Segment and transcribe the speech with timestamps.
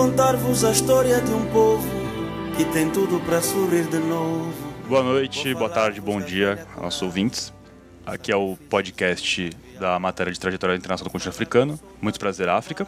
[0.00, 1.86] contar-vos a história de um povo
[2.56, 4.50] que tem tudo para sorrir de novo.
[4.88, 7.52] Boa noite, boa tarde, bom dia aos nossos ouvintes.
[8.06, 11.78] Aqui é o podcast da matéria de trajetória internacional do continente africano.
[12.00, 12.86] Muito prazer, África.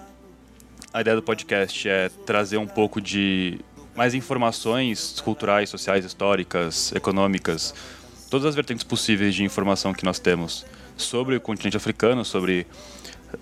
[0.91, 3.61] A ideia do podcast é trazer um pouco de
[3.95, 7.75] mais informações culturais, sociais, históricas, econômicas,
[8.31, 10.65] todas as vertentes possíveis de informação que nós temos
[10.97, 12.67] sobre o continente africano, sobre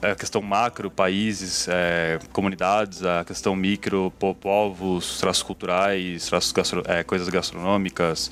[0.03, 7.03] a questão macro, países, é, comunidades, a questão micro, povos, traços culturais, traços gastro, é,
[7.03, 8.31] coisas gastronômicas,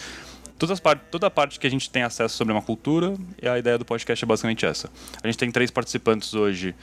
[0.59, 3.49] todas as part toda a parte que a gente tem acesso sobre uma cultura, e
[3.49, 4.91] a ideia do podcast é basicamente essa.
[5.23, 6.75] A gente tem três participantes hoje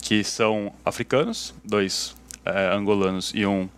[0.00, 3.68] que são africanos, dois é, angolanos e um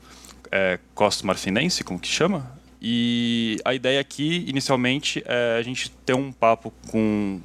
[0.50, 2.58] é, costo-marfinense, como que chama?
[2.80, 7.40] E a ideia aqui, inicialmente, é a gente ter um papo com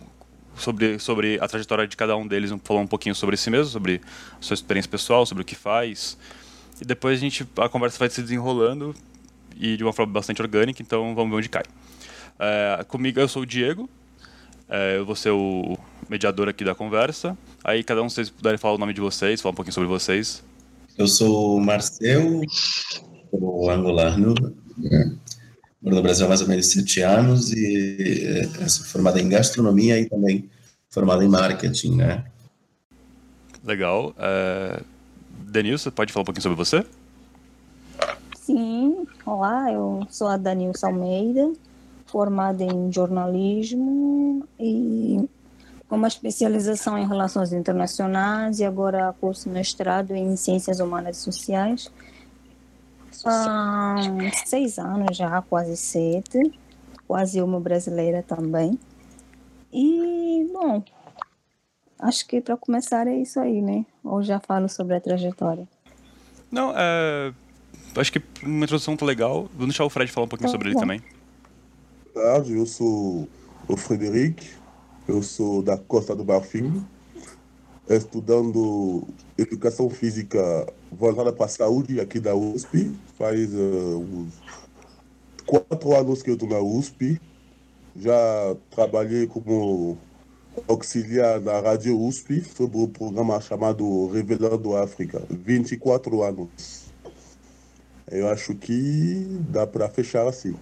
[0.58, 4.02] sobre, sobre a trajetória de cada um deles, falar um pouquinho sobre si mesmo, sobre
[4.40, 6.18] a sua experiência pessoal, sobre o que faz.
[6.82, 8.96] E depois a gente a conversa vai se desenrolando
[9.56, 11.64] e de uma forma bastante orgânica, então vamos ver onde cai.
[12.38, 13.90] É, comigo eu sou o Diego,
[14.68, 15.78] é, eu vou ser o
[16.10, 17.38] mediador aqui da conversa.
[17.64, 19.88] Aí cada um de vocês puderem falar o nome de vocês, falar um pouquinho sobre
[19.88, 20.44] vocês.
[20.98, 22.42] Eu sou o Marcel,
[23.30, 24.34] sou angolano?
[25.86, 30.00] Moro no Brasil há mais ou menos sete anos e é, sou formado em gastronomia
[30.00, 30.50] e também
[30.90, 32.26] formado em marketing, né?
[33.64, 34.14] Legal.
[34.18, 34.82] É...
[35.48, 36.84] Denilson, pode falar um pouquinho sobre você?
[38.36, 41.54] Sim, olá, eu sou a Danilson Almeida,
[42.06, 45.28] formada em jornalismo e
[45.88, 51.92] com uma especialização em relações internacionais e agora curso mestrado em ciências humanas e sociais
[53.26, 53.96] há
[54.46, 56.52] seis anos já, quase sete,
[57.08, 58.80] quase uma brasileira também.
[59.72, 60.84] E, bom,
[62.00, 63.86] acho que para começar é isso aí, né?
[64.04, 65.68] Ou já falo sobre a trajetória?
[66.52, 67.34] Não, é...
[67.98, 69.50] acho que uma introdução tá legal.
[69.56, 70.80] Vou deixar o Fred falar um pouquinho tá sobre bom.
[70.80, 71.04] ele também.
[72.14, 73.28] Tarde, eu sou
[73.68, 74.50] o Frederic,
[75.08, 76.86] eu sou da Costa do Marfim,
[77.90, 79.06] estudando
[79.38, 80.40] educação física
[80.98, 82.96] voltada para a saúde aqui da USP.
[83.18, 84.28] Faz uh,
[85.46, 87.20] quatro anos que eu estou na USP.
[87.96, 89.98] Já trabalhei como
[90.68, 95.22] auxiliar na Rádio USP sobre o programa chamado Revelando África.
[95.30, 96.86] 24 anos.
[98.10, 100.56] Eu acho que dá para fechar assim.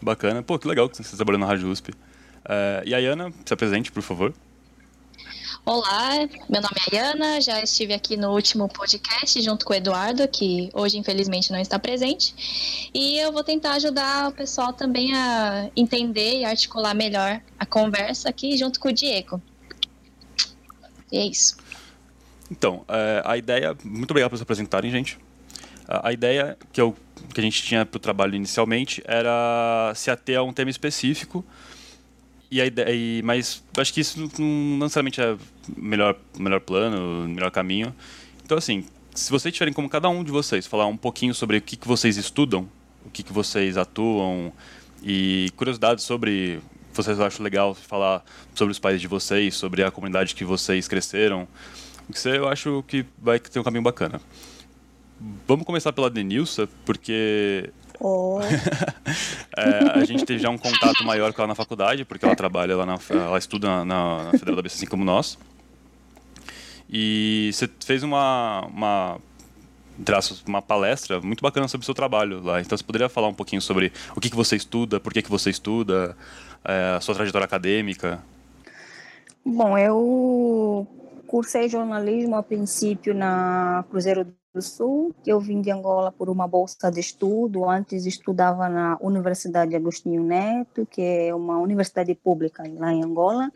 [0.00, 0.42] Bacana.
[0.42, 1.90] Pô, que legal que você está trabalhando na Rádio USP.
[1.90, 4.32] Uh, e a Ana, se apresente, por favor.
[5.68, 10.26] Olá, meu nome é Ayana, já estive aqui no último podcast junto com o Eduardo,
[10.26, 15.68] que hoje infelizmente não está presente, e eu vou tentar ajudar o pessoal também a
[15.76, 19.42] entender e articular melhor a conversa aqui junto com o Diego.
[21.12, 21.58] E é isso.
[22.50, 23.76] Então, é, a ideia.
[23.84, 25.18] Muito obrigado por se apresentarem, gente.
[25.86, 26.96] A ideia que, eu,
[27.34, 31.44] que a gente tinha para o trabalho inicialmente era se ater a um tema específico
[32.50, 35.36] e a ideia, mas acho que isso não, necessariamente é
[35.76, 37.94] melhor, melhor plano, melhor caminho.
[38.44, 41.62] Então, assim, se vocês tiverem como cada um de vocês falar um pouquinho sobre o
[41.62, 42.68] que, que vocês estudam,
[43.04, 44.52] o que, que vocês atuam
[45.02, 46.60] e curiosidades sobre
[46.94, 51.46] vocês acham legal falar sobre os pais de vocês, sobre a comunidade que vocês cresceram,
[52.12, 54.20] isso eu acho que vai ter um caminho bacana.
[55.46, 57.70] Vamos começar pela Denilson, porque
[58.00, 58.38] Oh.
[59.56, 62.76] é, a gente teve já um contato maior com ela na faculdade, porque ela trabalha
[62.76, 65.38] lá na, ela estuda na, na Federal da BC, assim como nós.
[66.88, 69.18] E você fez uma, uma,
[70.46, 72.60] uma palestra muito bacana sobre o seu trabalho lá.
[72.60, 75.30] Então você poderia falar um pouquinho sobre o que, que você estuda, por que, que
[75.30, 76.16] você estuda,
[76.64, 78.22] é, a sua trajetória acadêmica?
[79.44, 80.86] Bom, eu
[81.26, 86.48] cursei jornalismo a princípio na Cruzeiro do Sul, que eu vim de Angola por uma
[86.48, 87.68] bolsa de estudo.
[87.68, 93.52] Antes estudava na Universidade Agostinho Neto, que é uma universidade pública lá em Angola.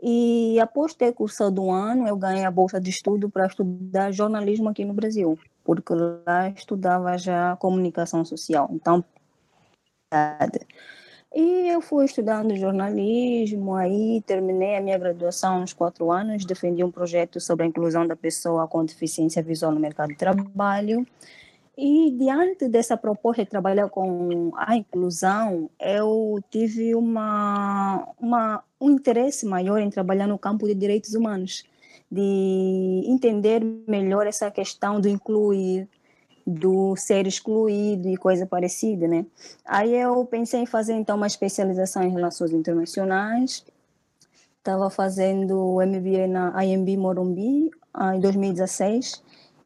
[0.00, 4.68] E após ter cursado um ano, eu ganhei a bolsa de estudo para estudar jornalismo
[4.68, 8.68] aqui no Brasil, porque lá estudava já comunicação social.
[8.72, 9.04] Então,
[11.38, 16.90] e eu fui estudando jornalismo, aí terminei a minha graduação uns quatro anos, defendi um
[16.90, 21.06] projeto sobre a inclusão da pessoa com deficiência visual no mercado de trabalho.
[21.76, 29.44] E diante dessa proposta de trabalhar com a inclusão, eu tive uma, uma, um interesse
[29.44, 31.64] maior em trabalhar no campo de direitos humanos,
[32.10, 35.86] de entender melhor essa questão do incluir,
[36.46, 39.26] do ser excluído e coisa parecida, né?
[39.64, 43.64] Aí eu pensei em fazer então uma especialização em relações internacionais.
[44.58, 49.22] Estava fazendo o MBA na IMB Morumbi ah, em 2016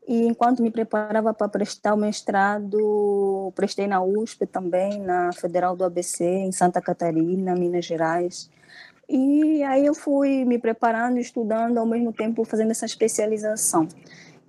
[0.07, 5.85] E enquanto me preparava para prestar o mestrado, prestei na USP também, na Federal do
[5.85, 8.51] ABC, em Santa Catarina, Minas Gerais.
[9.09, 13.89] E aí eu fui me preparando, estudando, ao mesmo tempo fazendo essa especialização.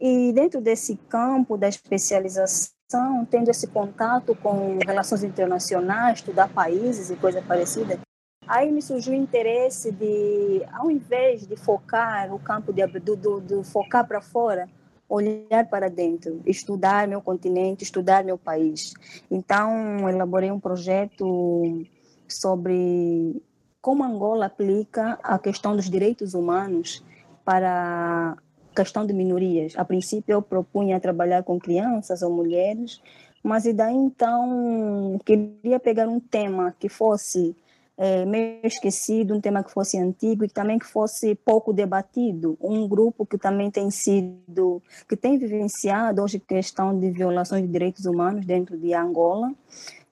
[0.01, 7.15] E dentro desse campo da especialização, tendo esse contato com relações internacionais, estudar países e
[7.15, 7.99] coisa parecida,
[8.47, 13.39] aí me surgiu o interesse de, ao invés de focar o campo de do, do,
[13.39, 14.67] do focar para fora,
[15.07, 18.95] olhar para dentro, estudar meu continente, estudar meu país.
[19.29, 21.85] Então, elaborei um projeto
[22.27, 23.39] sobre
[23.79, 27.03] como Angola aplica a questão dos direitos humanos
[27.45, 28.37] para
[28.75, 29.73] questão de minorias.
[29.77, 33.01] A princípio, eu propunha trabalhar com crianças ou mulheres,
[33.43, 37.55] mas e daí então queria pegar um tema que fosse
[37.97, 42.57] é, meio esquecido, um tema que fosse antigo e também que fosse pouco debatido.
[42.61, 48.05] Um grupo que também tem sido, que tem vivenciado hoje questão de violações de direitos
[48.05, 49.51] humanos dentro de Angola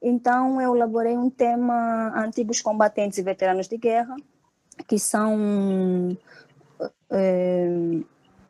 [0.02, 4.16] então, eu elaborei um tema antigos combatentes e veteranos de guerra,
[4.88, 6.18] que são
[7.12, 7.68] é,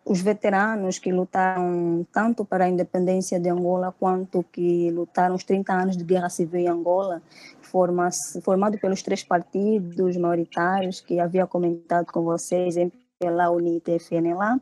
[0.10, 5.72] os veteranos que lutaram tanto para a independência de Angola quanto que lutaram os 30
[5.72, 7.22] anos de guerra civil em Angola,
[7.62, 8.10] forma,
[8.42, 14.60] formado pelos três partidos maioritários que havia comentado com vocês, MPLA, UNITA e FNLA.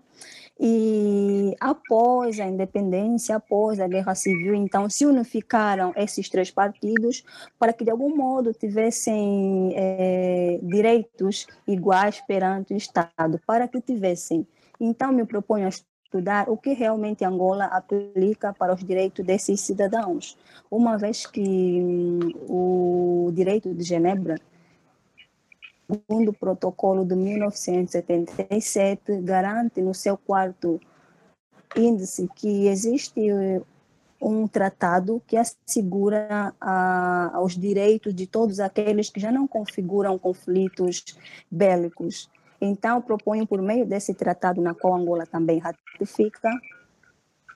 [0.60, 7.24] E após a independência, após a guerra civil, então se unificaram esses três partidos
[7.58, 14.46] para que de algum modo tivessem é, direitos iguais perante o Estado, para que tivessem.
[14.79, 20.38] Então me proponho a estudar o que realmente Angola aplica para os direitos desses cidadãos,
[20.69, 24.35] uma vez que hum, o direito de Genebra
[25.88, 30.81] segundo o protocolo de 1977, garante no seu quarto
[31.75, 33.21] índice que existe
[34.21, 41.06] um tratado que assegura a, os direitos de todos aqueles que já não configuram conflitos
[41.50, 42.29] bélicos.
[42.59, 46.50] Então, proponho, por meio desse tratado, na qual Angola também ratifica,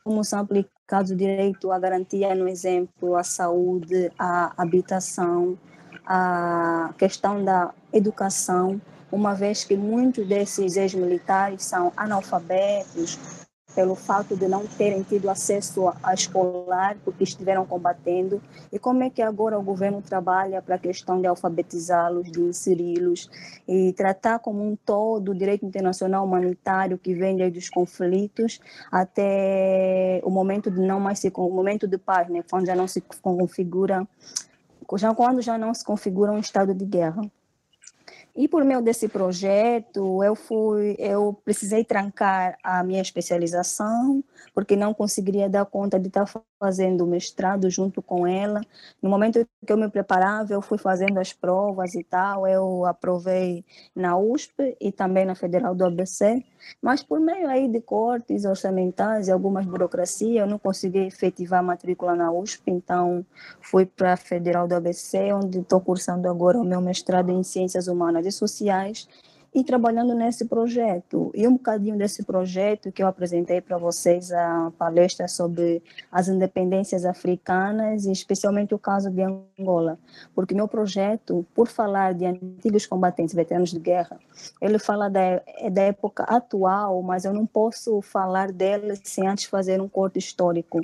[0.03, 5.57] como são aplicados o direito à garantia, no exemplo, à saúde, à habitação,
[6.05, 8.81] a questão da educação,
[9.11, 13.19] uma vez que muitos desses ex-militares são analfabetos
[13.75, 18.41] pelo fato de não terem tido acesso a escolar porque estiveram combatendo
[18.71, 23.29] e como é que agora o governo trabalha para a questão de alfabetizá-los, de inseri-los
[23.67, 28.59] e tratar como um todo o direito internacional humanitário que vem desde os conflitos
[28.91, 32.87] até o momento de não mais se o momento de paz, né, quando já não
[32.87, 34.07] se configura
[34.97, 37.21] já quando já não se configura um estado de guerra.
[38.35, 44.23] E por meio desse projeto, eu fui, eu precisei trancar a minha especialização,
[44.53, 46.25] porque não conseguiria dar conta de estar
[46.59, 48.61] fazendo o mestrado junto com ela.
[49.01, 53.65] No momento que eu me preparava, eu fui fazendo as provas e tal, eu aprovei
[53.95, 56.43] na USP e também na Federal do ABC,
[56.81, 61.63] mas por meio aí de cortes orçamentais e algumas burocracias, eu não consegui efetivar a
[61.63, 63.25] matrícula na USP, então
[63.59, 67.87] fui para a Federal do ABC, onde estou cursando agora o meu mestrado em Ciências
[67.87, 69.07] Humanas e Sociais,
[69.53, 71.31] e trabalhando nesse projeto.
[71.35, 77.05] E um bocadinho desse projeto que eu apresentei para vocês a palestra sobre as independências
[77.05, 79.99] africanas, e especialmente o caso de Angola,
[80.33, 84.17] porque meu projeto, por falar de antigos combatentes, veteranos de guerra,
[84.61, 89.45] ele fala da, é da época atual, mas eu não posso falar dela sem antes
[89.45, 90.81] fazer um corte histórico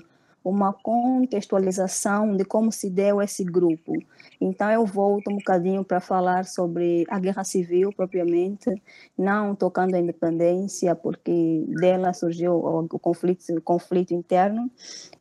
[0.50, 3.94] uma contextualização de como se deu esse grupo.
[4.40, 8.70] Então, eu volto um bocadinho para falar sobre a guerra civil propriamente,
[9.18, 14.70] não tocando a independência, porque dela surgiu o conflito, o conflito interno.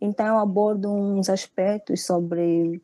[0.00, 2.80] Então, eu abordo uns aspectos sobre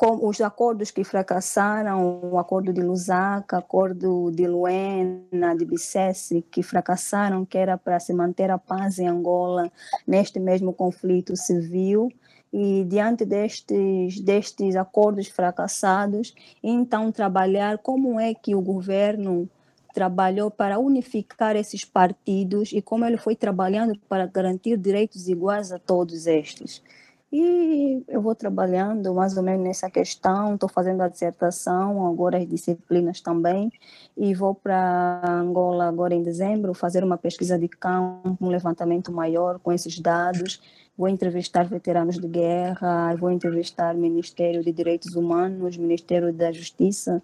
[0.00, 6.62] com os acordos que fracassaram, o acordo de Lusaka, acordo de Luena, de Bicesse, que
[6.62, 9.70] fracassaram, que era para se manter a paz em Angola
[10.06, 12.08] neste mesmo conflito civil.
[12.50, 19.50] E diante destes, destes acordos fracassados, então trabalhar como é que o governo
[19.92, 25.78] trabalhou para unificar esses partidos e como ele foi trabalhando para garantir direitos iguais a
[25.78, 26.82] todos estes.
[27.32, 32.48] E eu vou trabalhando mais ou menos nessa questão, estou fazendo a dissertação, agora as
[32.48, 33.70] disciplinas também,
[34.16, 39.60] e vou para Angola agora em dezembro fazer uma pesquisa de campo, um levantamento maior
[39.60, 40.60] com esses dados.
[40.98, 47.22] Vou entrevistar veteranos de guerra, vou entrevistar Ministério de Direitos Humanos, Ministério da Justiça,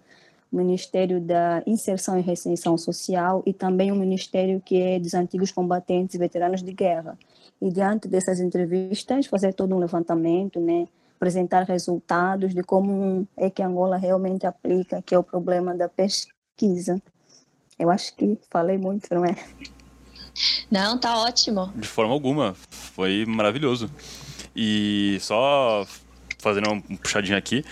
[0.49, 6.15] Ministério da Inserção e Reinserção Social e também o Ministério que é dos antigos combatentes
[6.15, 7.17] e veteranos de guerra.
[7.61, 13.63] E diante dessas entrevistas, fazer todo um levantamento, né, apresentar resultados de como é que
[13.63, 17.01] Angola realmente aplica, que é o problema da pesquisa.
[17.77, 19.35] Eu acho que falei muito, não é?
[20.69, 21.71] Não, tá ótimo.
[21.75, 23.89] De forma alguma, foi maravilhoso.
[24.55, 25.85] E só
[26.37, 27.63] fazendo um puxadinho aqui,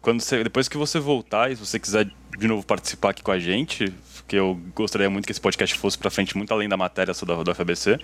[0.00, 3.32] quando você, depois que você voltar e se você quiser de novo participar aqui com
[3.32, 3.92] a gente,
[4.26, 7.26] que eu gostaria muito que esse podcast fosse para frente muito além da matéria só
[7.26, 7.98] do, do FABC,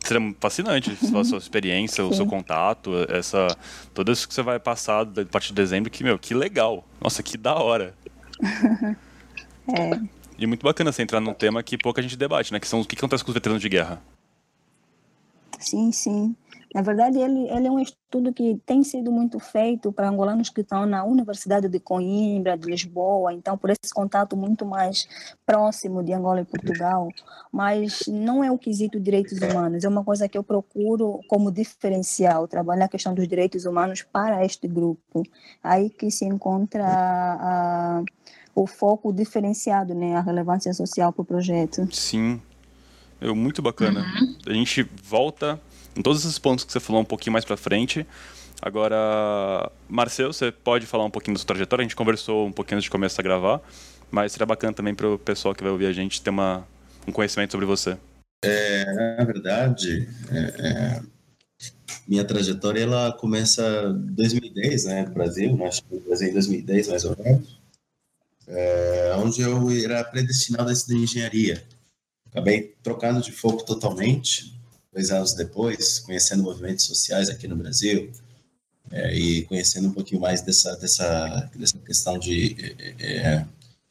[0.00, 3.46] seria fascinante a sua experiência, o seu contato, essa
[3.94, 6.84] toda isso que você vai passar a partir de dezembro, que meu, que legal.
[7.00, 7.94] Nossa, que da hora.
[9.68, 10.00] é.
[10.38, 12.84] E muito bacana você entrar num tema que pouca gente debate, né, que são o
[12.84, 14.02] que acontece com os veteranos de guerra.
[15.58, 16.34] Sim, sim.
[16.72, 20.60] Na verdade, ele, ele é um estudo que tem sido muito feito para angolanos que
[20.60, 25.08] estão na Universidade de Coimbra, de Lisboa, então, por esse contato muito mais
[25.44, 27.08] próximo de Angola e Portugal,
[27.50, 32.46] mas não é o quesito direitos humanos, é uma coisa que eu procuro como diferencial,
[32.46, 35.24] trabalhar a questão dos direitos humanos para este grupo.
[35.62, 38.02] Aí que se encontra a,
[38.54, 41.88] o foco diferenciado, né, a relevância social para o projeto.
[41.92, 42.40] Sim,
[43.20, 44.00] é muito bacana.
[44.00, 44.36] Uhum.
[44.46, 45.60] A gente volta
[45.96, 48.06] em todos esses pontos que você falou um pouquinho mais para frente.
[48.62, 51.82] Agora, Marcel, você pode falar um pouquinho da sua trajetória?
[51.82, 53.60] A gente conversou um pouquinho antes de começar a gravar,
[54.10, 56.66] mas seria bacana também para o pessoal que vai ouvir a gente ter uma,
[57.06, 57.96] um conhecimento sobre você.
[58.44, 61.02] É, na verdade, é, é,
[62.06, 63.62] minha trajetória ela começa
[63.94, 67.60] em 2010, né, no Brasil, né, acho que no Brasil em 2010 mais ou menos,
[68.46, 71.62] é, onde eu era predestinado a estudar engenharia.
[72.30, 74.59] Acabei trocando de foco totalmente,
[74.92, 78.10] dois anos depois, conhecendo movimentos sociais aqui no Brasil
[78.90, 82.56] é, e conhecendo um pouquinho mais dessa, dessa, dessa questão de,
[82.98, 83.46] é, é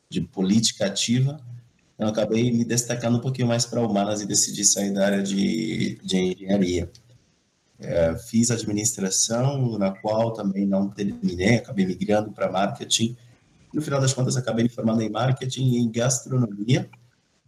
[0.10, 1.40] de política ativa,
[1.98, 6.00] eu acabei me destacando um pouquinho mais para humanas e decidi sair da área de,
[6.04, 6.90] de engenharia.
[7.78, 13.16] É, fiz administração, na qual também não terminei, acabei migrando para marketing.
[13.74, 16.90] No final das contas, acabei me formando em marketing e em gastronomia,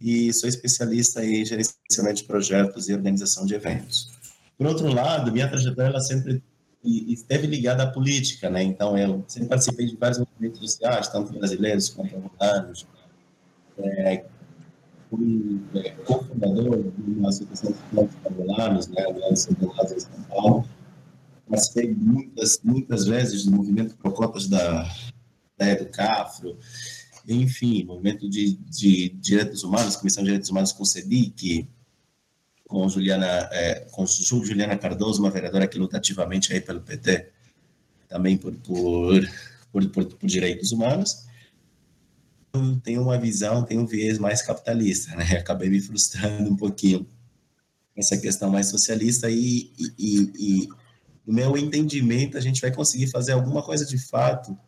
[0.02, 4.10] e sou especialista em gerenciamento de projetos e organização de eventos.
[4.58, 6.42] Por outro lado, minha trajetória ela sempre
[6.84, 8.62] esteve ligada à política, né?
[8.62, 12.86] Então, eu sempre participei de vários movimentos sociais, tanto brasileiros quanto voluntários.
[13.78, 14.24] É,
[15.08, 19.06] fui é, cofundador de uma associação de angolanos, né?
[19.08, 20.68] Angolanos em São Paulo.
[21.48, 24.84] Participei muitas, muitas vezes do movimento Procotas da,
[25.56, 26.56] da Educafro
[27.28, 31.68] enfim, movimento de, de direitos humanos, Comissão de Direitos Humanos com CEDIC,
[32.66, 37.28] com Juliana, é, com Juliana Cardoso, uma vereadora que luta ativamente aí pelo PT,
[38.08, 39.20] também por, por,
[39.70, 41.26] por, por, por direitos humanos.
[42.82, 45.24] Tenho uma visão, tenho um viés mais capitalista, né?
[45.38, 47.06] Acabei me frustrando um pouquinho
[47.96, 50.68] essa questão mais socialista e, e, e, e
[51.26, 54.58] no meu entendimento a gente vai conseguir fazer alguma coisa de fato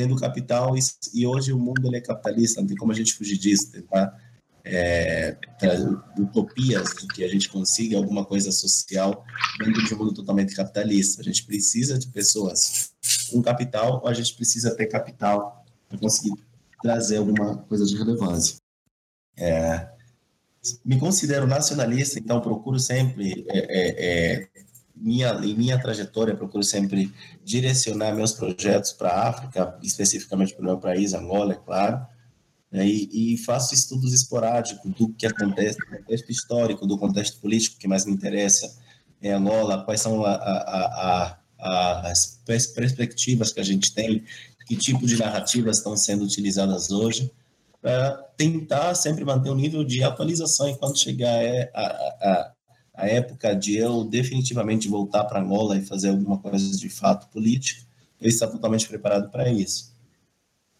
[0.00, 0.80] tendo capital e,
[1.12, 4.16] e hoje o mundo ele é capitalista, não tem como a gente fugir disso, tá?
[4.64, 5.36] É,
[6.18, 9.24] utopias de que a gente consiga alguma coisa social
[9.58, 11.20] dentro de um mundo totalmente capitalista.
[11.20, 12.92] A gente precisa de pessoas
[13.30, 16.34] com capital ou a gente precisa ter capital para conseguir
[16.82, 18.56] trazer alguma coisa de relevância.
[19.36, 19.88] É,
[20.84, 24.48] me considero nacionalista, então procuro sempre é, é, é
[25.00, 27.12] minha, em minha trajetória, procuro sempre
[27.44, 32.06] direcionar meus projetos para a África, especificamente para o meu país, Angola, é claro,
[32.70, 37.78] né, e, e, faço estudos esporádicos do que acontece, do contexto histórico, do contexto político
[37.78, 38.78] que mais me interessa
[39.20, 42.40] em Angola, quais são a, a, a, as
[42.74, 44.24] perspectivas que a gente tem,
[44.66, 47.30] que tipo de narrativas estão sendo utilizadas hoje,
[47.82, 51.42] para tentar sempre manter um nível de atualização enquanto chegar
[51.74, 52.52] a,
[52.94, 57.82] a época de eu definitivamente voltar para Angola e fazer alguma coisa de fato política,
[58.20, 59.94] eu estava totalmente preparado para isso.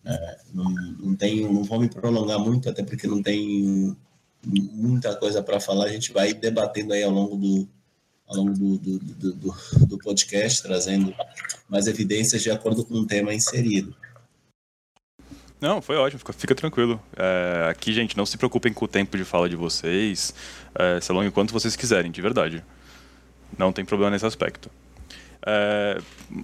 [0.05, 3.97] É, não, não, tenho, não vou me prolongar muito, até porque não tem
[4.45, 5.87] muita coisa para falar.
[5.87, 7.69] A gente vai debatendo aí ao longo do,
[8.27, 9.55] ao longo do, do, do,
[9.87, 11.15] do podcast, trazendo
[11.69, 13.95] mais evidências de acordo com o tema inserido.
[15.61, 17.01] Não, foi ótimo, fica, fica tranquilo.
[17.17, 20.35] É, aqui, gente, não se preocupem com o tempo de fala de vocês.
[20.75, 22.65] É, se alonguem quanto vocês quiserem, de verdade.
[23.59, 24.71] Não tem problema nesse aspecto.
[25.47, 25.99] É,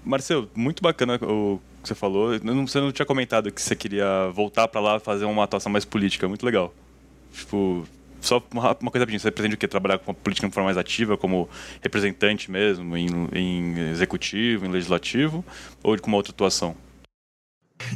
[0.04, 2.38] Marcelo, muito bacana o que você falou.
[2.38, 6.28] Você não tinha comentado que você queria voltar para lá fazer uma atuação mais política.
[6.28, 6.74] Muito legal.
[7.32, 7.86] Tipo,
[8.20, 9.18] só uma, uma coisa rapidinha.
[9.18, 9.66] Você pretende o quê?
[9.66, 11.48] Trabalhar com a política de forma mais ativa, como
[11.80, 15.42] representante mesmo, em, em executivo, em legislativo,
[15.82, 16.76] ou com uma outra atuação?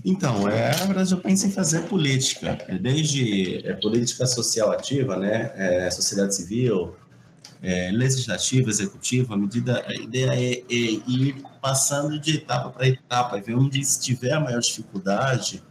[0.04, 5.52] Então, é, verdade, eu penso em fazer política, é, desde é, política social ativa, né,
[5.54, 6.94] é, sociedade civil,
[7.62, 13.38] é, legislativa, executiva, a medida, a ideia é, é ir passando de etapa para etapa,
[13.38, 15.62] e ver onde estiver a maior dificuldade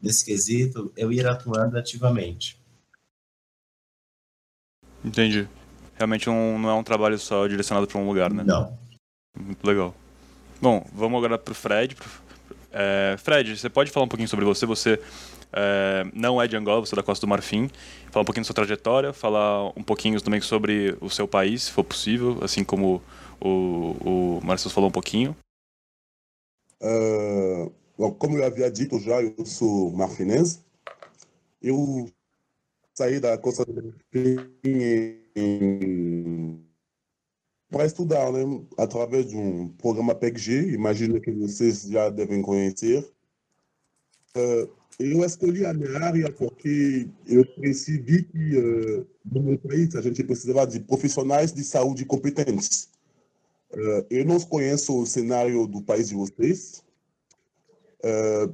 [0.00, 2.60] nesse quesito, eu ir atuando ativamente.
[5.04, 5.48] Entendi.
[5.96, 8.42] Realmente um, não é um trabalho só direcionado para um lugar, né?
[8.44, 8.76] Não.
[9.38, 9.94] Muito legal.
[10.60, 11.96] Bom, vamos agora para o Fred.
[12.72, 14.64] É, Fred, você pode falar um pouquinho sobre você?
[14.64, 14.98] Você
[15.52, 17.70] é, não é de Angola, você é da Costa do Marfim.
[18.10, 21.70] Falar um pouquinho da sua trajetória, falar um pouquinho também sobre o seu país, se
[21.70, 23.02] for possível, assim como
[23.40, 25.36] o, o Marcos falou um pouquinho.
[26.80, 30.60] Uh, bom, como eu havia dito já, eu sou marfinense.
[31.60, 32.10] Eu
[32.94, 34.52] saí da Costa do Marfim
[37.72, 38.44] para estudar, né?
[38.76, 43.02] Através de um programa PECG, imagino que vocês já devem conhecer.
[44.36, 50.02] Uh, eu escolhi a minha área porque eu percebi que uh, no meu país a
[50.02, 52.90] gente precisava de profissionais de saúde competentes.
[53.72, 56.84] Uh, eu não conheço o cenário do país de vocês,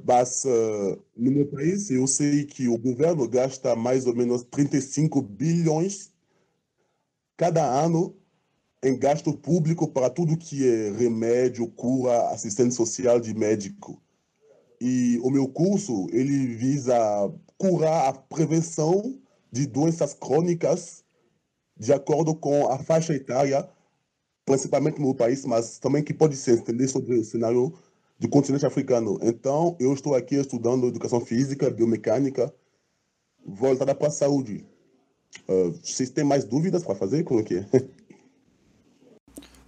[0.05, 0.45] mas
[1.17, 6.11] no meu país eu sei que o governo gasta mais ou menos 35 bilhões
[7.35, 8.15] cada ano
[8.83, 14.01] em gasto público para tudo que é remédio, cura, assistente social de médico.
[14.79, 16.95] E o meu curso, ele visa
[17.57, 19.19] curar a prevenção
[19.51, 21.03] de doenças crônicas
[21.77, 23.67] de acordo com a faixa etária,
[24.45, 27.73] principalmente no país, mas também que pode se entender sobre o cenário
[28.17, 29.17] do continente africano.
[29.21, 32.53] Então, eu estou aqui estudando educação física, biomecânica,
[33.45, 34.65] voltada para a saúde.
[35.47, 37.23] Uh, vocês têm mais dúvidas para fazer?
[37.23, 37.65] Como é que é?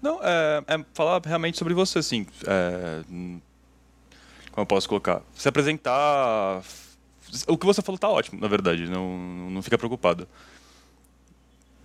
[0.02, 2.26] Não, é, é falar realmente sobre você, assim.
[2.48, 3.04] É,
[4.52, 5.22] como eu posso colocar?
[5.34, 6.64] Se apresentar.
[7.48, 8.90] O que você falou tá ótimo, na verdade.
[8.90, 9.18] Não,
[9.50, 10.28] não fica preocupado.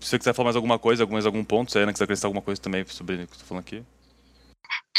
[0.00, 2.28] Se você quiser falar mais alguma coisa, mais algum ponto, se a Ana quiser acrescentar
[2.28, 3.84] alguma coisa também sobre o que eu tô falando aqui.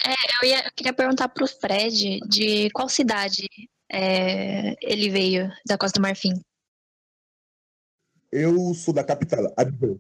[0.06, 3.48] É, eu, ia, eu queria perguntar pro Fred de qual cidade
[3.92, 6.34] é, ele veio da Costa do Marfim.
[8.32, 9.98] Eu sou da capital, Abidjan.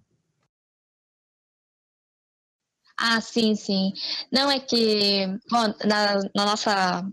[2.99, 3.91] Ah, sim, sim.
[4.31, 7.05] Não é que, bom, na, na nossa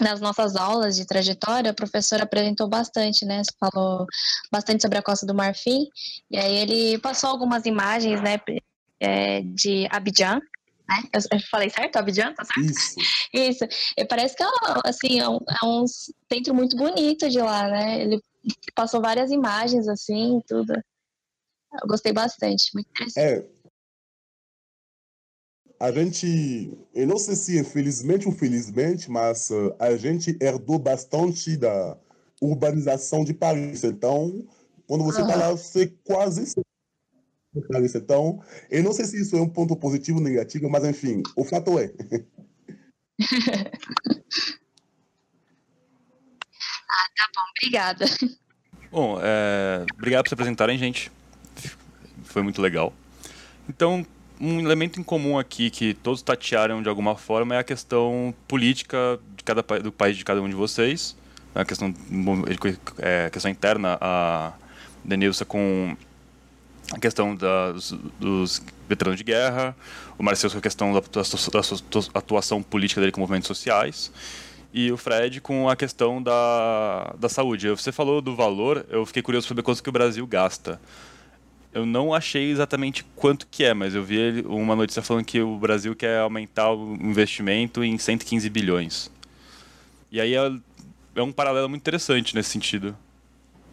[0.00, 3.42] nas nossas aulas de trajetória, a professora apresentou bastante, né?
[3.60, 4.06] Falou
[4.50, 5.86] bastante sobre a Costa do Marfim,
[6.30, 8.40] e aí ele passou algumas imagens, né,
[8.98, 10.40] é, de Abidjan,
[10.88, 11.02] né?
[11.12, 11.96] Eu, falei certo?
[11.96, 12.70] Abidjan, tá certo?
[12.70, 12.94] Isso.
[13.32, 13.64] Isso.
[13.96, 14.46] E parece que é,
[14.84, 18.02] assim, é um, é um centro muito bonito de lá, né?
[18.02, 18.20] Ele
[18.74, 20.74] passou várias imagens, assim, tudo.
[20.74, 23.18] Eu gostei bastante, muito interessante.
[23.18, 23.53] É,
[25.84, 31.58] a gente, eu não sei se infelizmente ou felizmente, mas uh, a gente herdou bastante
[31.58, 31.98] da
[32.40, 33.84] urbanização de Paris.
[33.84, 34.48] Então,
[34.86, 35.40] quando você está uhum.
[35.40, 36.54] lá, você quase
[37.68, 37.94] Paris.
[37.94, 41.44] Então, eu não sei se isso é um ponto positivo ou negativo, mas enfim, o
[41.44, 41.92] fato é.
[46.88, 48.06] ah, tá bom, obrigada.
[48.90, 49.84] Bom, é...
[49.98, 51.12] obrigado por se apresentarem, gente.
[52.22, 52.90] Foi muito legal.
[53.68, 54.06] Então,
[54.40, 59.18] um elemento em comum aqui que todos tatearam de alguma forma é a questão política
[59.36, 61.16] de cada, do país de cada um de vocês.
[61.54, 61.94] A questão,
[62.98, 64.52] é, a questão interna, a
[65.04, 65.96] Denilson com
[66.92, 67.36] a questão
[68.18, 69.74] dos, veteranos de guerra,
[70.18, 74.12] o Marcelo com a questão da, da, atuação política dele com movimentos sociais,
[74.72, 77.68] e o Fred com a questão da, da saúde.
[77.70, 80.80] Você falou do valor, eu fiquei curioso para saber quanto que o Brasil gasta
[81.74, 85.58] eu não achei exatamente quanto que é, mas eu vi uma notícia falando que o
[85.58, 89.10] Brasil quer aumentar o investimento em 115 bilhões.
[90.10, 90.60] E aí é,
[91.16, 92.96] é um paralelo muito interessante nesse sentido.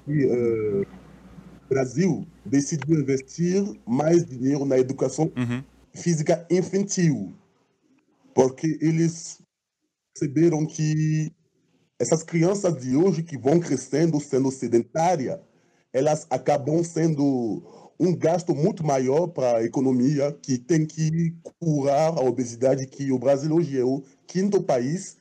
[0.07, 0.87] E, uh,
[1.69, 5.63] Brasil decidiu investir mais dinheiro na educação uhum.
[5.93, 7.33] física infantil,
[8.33, 9.39] porque eles
[10.13, 11.31] perceberam que
[11.99, 15.39] essas crianças de hoje que vão crescendo sendo sedentárias,
[15.93, 22.21] elas acabam sendo um gasto muito maior para a economia que tem que curar a
[22.21, 25.17] obesidade, que o Brasil hoje é o quinto país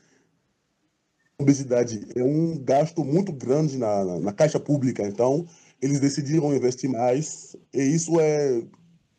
[1.38, 2.06] obesidade.
[2.16, 5.02] É um gasto muito grande na, na, na, caixa pública.
[5.06, 5.46] Então,
[5.80, 8.62] eles decidiram investir mais e isso é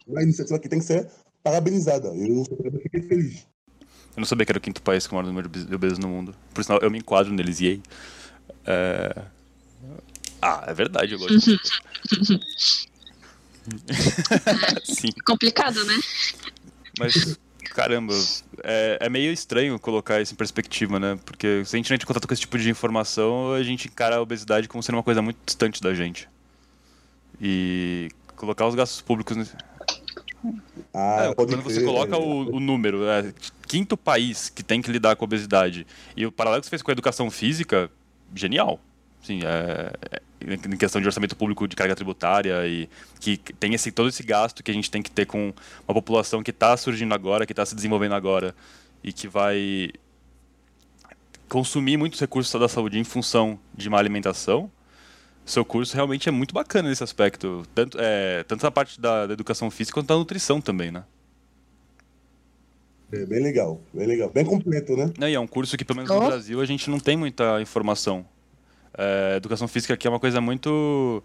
[0.08, 1.08] uma iniciativa que tem que ser
[1.44, 2.08] parabenizada.
[2.08, 2.44] Eu
[2.82, 3.48] fiquei feliz.
[4.16, 6.08] Eu não sabia que era o quinto país com o maior número de obesos no
[6.08, 6.36] mundo.
[6.52, 7.84] Por sinal, eu me enquadro neles, e aí.
[8.66, 9.24] É...
[10.42, 11.36] Ah, é verdade, eu gosto.
[14.84, 15.12] Sim.
[15.26, 16.00] Complicado, né?
[17.00, 17.38] Mas
[17.74, 18.14] caramba,
[18.64, 21.18] é, é, meio estranho colocar isso em perspectiva, né?
[21.26, 23.88] Porque se a gente não entra em contato com esse tipo de informação, a gente
[23.88, 26.28] encara a obesidade como sendo uma coisa muito distante da gente.
[27.40, 29.54] E colocar os gastos públicos.
[30.94, 33.34] Ah, é, quando você coloca o, o número, é
[33.68, 36.82] quinto país que tem que lidar com a obesidade, e o paralelo que você fez
[36.82, 37.90] com a educação física,
[38.36, 38.80] genial.
[39.24, 43.92] Sim, é, é, em questão de orçamento público de carga tributária e que tem esse,
[43.92, 45.54] todo esse gasto que a gente tem que ter com
[45.88, 48.56] uma população que está surgindo agora, que está se desenvolvendo agora
[49.04, 49.92] e que vai
[51.48, 54.72] consumir muitos recursos da saúde em função de uma alimentação,
[55.46, 57.64] seu curso realmente é muito bacana nesse aspecto.
[57.76, 61.04] Tanto, é, tanto na parte da, da educação física quanto da nutrição também, né?
[63.12, 64.30] É bem legal, bem legal.
[64.30, 65.12] Bem completo, né?
[65.30, 68.26] e é um curso que, pelo menos no Brasil, a gente não tem muita informação.
[68.98, 71.24] É, educação física aqui é uma coisa muito.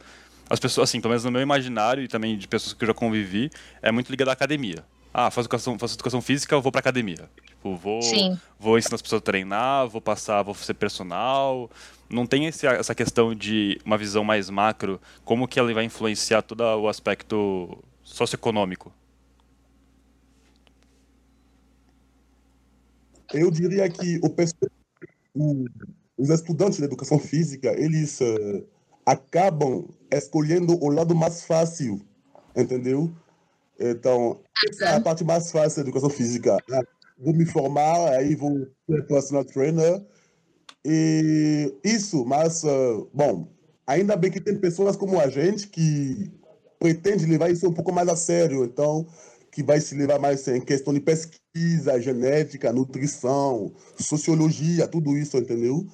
[0.49, 2.95] As pessoas, assim, pelo menos no meu imaginário e também de pessoas que eu já
[2.95, 3.51] convivi,
[3.83, 4.85] é muito ligada à academia.
[5.13, 7.29] Ah, faço educação, faço educação física, eu vou pra academia.
[7.45, 8.01] Tipo, vou,
[8.61, 11.71] vou ensinar as pessoas a treinar, vou passar, vou ser personal.
[12.09, 16.43] Não tem esse, essa questão de uma visão mais macro, como que ela vai influenciar
[16.43, 18.93] todo o aspecto socioeconômico.
[23.33, 24.35] Eu diria que o,
[25.35, 25.65] o,
[26.17, 28.67] os estudantes de educação física, eles uh,
[29.05, 32.01] acabam escolhendo o lado mais fácil,
[32.57, 33.13] entendeu?
[33.79, 36.57] Então, essa é a parte mais fácil da educação física.
[36.73, 36.83] Ah,
[37.19, 40.03] vou me formar, aí vou ser personal trainer.
[40.85, 43.49] E isso, mas, uh, bom,
[43.87, 46.31] ainda bem que tem pessoas como a gente que
[46.79, 48.65] pretende levar isso um pouco mais a sério.
[48.65, 49.07] Então,
[49.51, 55.87] que vai se levar mais em questão de pesquisa, genética, nutrição, sociologia, tudo isso, entendeu?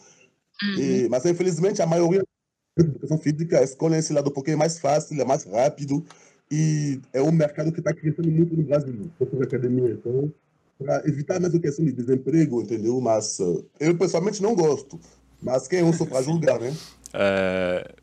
[0.63, 0.79] Uhum.
[0.79, 2.23] E, mas, infelizmente, a maioria
[2.77, 6.05] da educação física escolhe esse lado porque é mais fácil, é mais rápido
[6.51, 9.91] e é um mercado que está crescendo muito no Brasil, sobre academia.
[9.91, 10.33] Então,
[10.79, 13.01] para evitar mesmo a questão de desemprego, entendeu?
[13.01, 14.99] Mas uh, eu, pessoalmente, não gosto.
[15.41, 16.75] Mas quem eu sou para julgar, né?
[17.13, 17.95] É...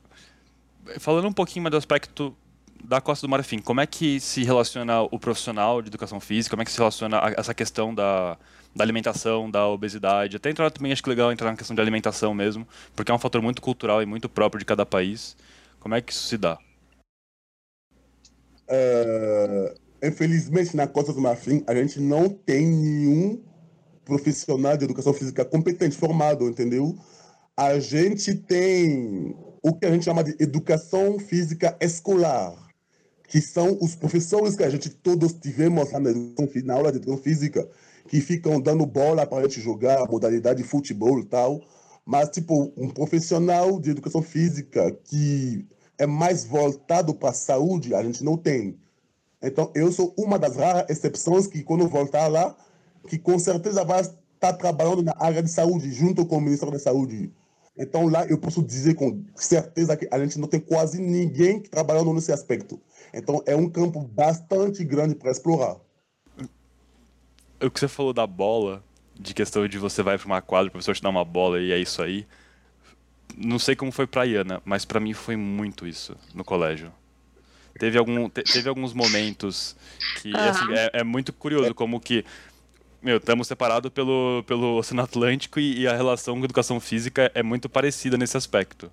[1.00, 2.36] Falando um pouquinho mais do aspecto
[2.84, 6.62] da Costa do Marfim, como é que se relaciona o profissional de educação física, como
[6.62, 8.38] é que se relaciona essa questão da
[8.76, 10.38] da alimentação, da obesidade.
[10.38, 13.20] Até entrar também, acho que legal entrar na questão de alimentação mesmo, porque é um
[13.20, 15.36] fator muito cultural e muito próprio de cada país.
[15.80, 16.58] Como é que isso se dá?
[18.70, 23.42] Uh, infelizmente, na Costa do Marfim, a gente não tem nenhum
[24.06, 26.98] profissional de educação física competente, formado, entendeu?
[27.56, 32.56] A gente tem o que a gente chama de educação física escolar,
[33.28, 37.68] que são os professores que a gente todos tivemos na, na aula de educação física,
[38.10, 41.62] que ficam dando bola para a gente jogar, modalidade de futebol e tal.
[42.04, 48.02] Mas, tipo, um profissional de educação física que é mais voltado para a saúde, a
[48.02, 48.80] gente não tem.
[49.42, 52.58] Então, eu sou uma das raras exceções que, quando voltar lá,
[53.08, 56.80] que com certeza vai estar trabalhando na área de saúde, junto com o Ministério da
[56.80, 57.32] Saúde.
[57.78, 62.12] Então, lá eu posso dizer com certeza que a gente não tem quase ninguém trabalhando
[62.12, 62.82] nesse aspecto.
[63.14, 65.78] Então, é um campo bastante grande para explorar
[67.62, 68.84] o que você falou da bola,
[69.20, 71.72] de questão de você vai para uma quadra, o professor te dá uma bola e
[71.72, 72.26] é isso aí.
[73.38, 76.92] Não sei como foi pra Iana, mas para mim foi muito isso no colégio.
[77.78, 79.76] Teve, algum, te, teve alguns momentos
[80.22, 80.40] que, uhum.
[80.40, 82.26] assim, é, é, muito curioso como que,
[83.02, 87.32] meu, estamos separados pelo, pelo Oceano Atlântico e, e a relação com a educação física
[87.34, 88.92] é muito parecida nesse aspecto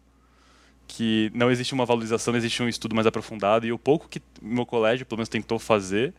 [0.86, 4.22] que não existe uma valorização, não existe um estudo mais aprofundado e o pouco que
[4.40, 6.14] meu colégio, pelo menos, tentou fazer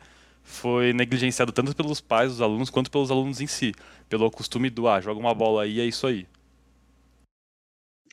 [0.47, 3.73] foi negligenciado tanto pelos pais dos alunos quanto pelos alunos em si,
[4.07, 6.25] pelo costume do ah, joga uma bola aí, é isso aí.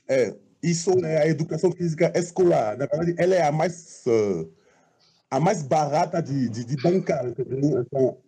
[0.08, 2.76] É, isso é a educação física escolar.
[2.76, 4.52] Na verdade, ela é a mais uh,
[5.30, 7.24] a mais barata de, de, de bancar.
[7.26, 8.18] Então,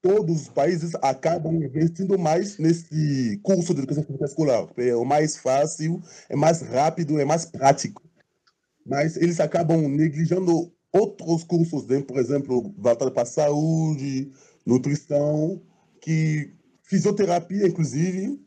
[0.00, 4.68] todos os países acabam investindo mais nesse curso de educação física escolar.
[4.76, 8.00] É o mais fácil, é mais rápido, é mais prático.
[8.86, 14.30] Mas eles acabam negligenciando outros cursos por exemplo, voltado para saúde,
[14.66, 15.60] nutrição,
[16.00, 18.40] que fisioterapia, inclusive.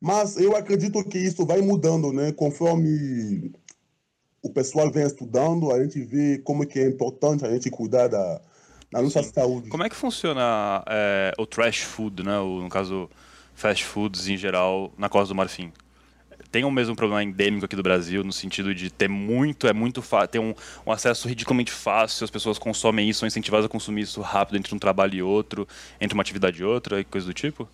[0.00, 2.32] Mas eu acredito que isso vai mudando, né?
[2.32, 3.52] Conforme
[4.42, 8.40] o pessoal vem estudando, a gente vê como que é importante a gente cuidar da,
[8.92, 9.32] da nossa Sim.
[9.32, 9.68] saúde.
[9.68, 12.38] Como é que funciona é, o trash food, né?
[12.38, 13.10] O, no caso,
[13.54, 15.72] fast foods em geral na Costa do Marfim?
[16.50, 20.02] Tem o mesmo problema endêmico aqui do Brasil, no sentido de ter muito, é muito
[20.30, 20.54] ter um,
[20.86, 24.74] um, acesso ridiculamente fácil, as pessoas consomem isso, são incentivadas a consumir isso rápido entre
[24.74, 25.68] um trabalho e outro,
[26.00, 27.68] entre uma atividade e outra, coisa do tipo?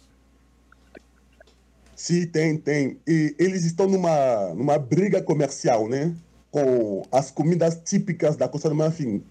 [1.94, 2.98] Sim, tem, tem.
[3.06, 6.14] E eles estão numa, numa briga comercial, né?
[6.50, 9.22] Com as comidas típicas da Costa do Marfim,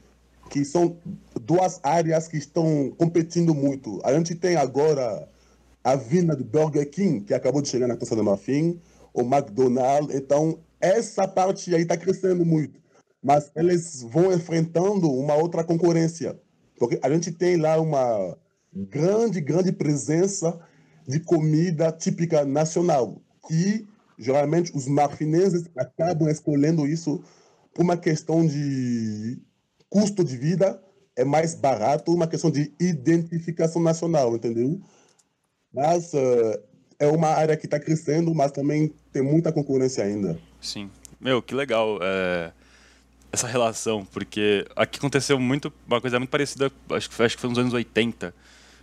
[0.50, 0.98] que são
[1.42, 4.00] duas áreas que estão competindo muito.
[4.04, 5.28] A gente tem agora
[5.84, 8.80] a vinda do Burger King, que acabou de chegar na Costa do Marfim,
[9.14, 10.16] o McDonald's.
[10.16, 12.82] Então, essa parte aí está crescendo muito.
[13.22, 16.38] Mas eles vão enfrentando uma outra concorrência.
[16.78, 18.38] Porque a gente tem lá uma
[18.74, 20.60] grande, grande presença
[21.08, 23.22] de comida típica nacional.
[23.50, 23.86] E,
[24.18, 27.24] geralmente, os marfineses acabam escolhendo isso
[27.74, 29.42] por uma questão de
[29.90, 30.82] custo de vida,
[31.16, 34.82] é mais barato, uma questão de identificação nacional, entendeu?
[35.72, 36.60] Mas uh,
[37.04, 40.38] é uma área que está crescendo, mas também tem muita concorrência ainda.
[40.62, 40.90] Sim.
[41.20, 42.52] Meu, que legal é,
[43.32, 47.50] essa relação, porque aqui aconteceu muito uma coisa muito parecida, acho que, acho que foi
[47.50, 48.34] nos anos 80,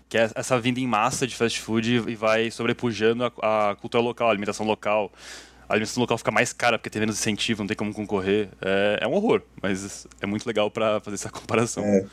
[0.09, 4.03] que é essa vinda em massa de fast food e vai sobrepujando a, a cultura
[4.03, 5.13] local, a alimentação local
[5.71, 8.49] a alimentação local fica mais cara porque tem menos incentivo, não tem como concorrer.
[8.61, 11.85] É, é um horror, mas é muito legal para fazer essa comparação.
[11.85, 12.05] É.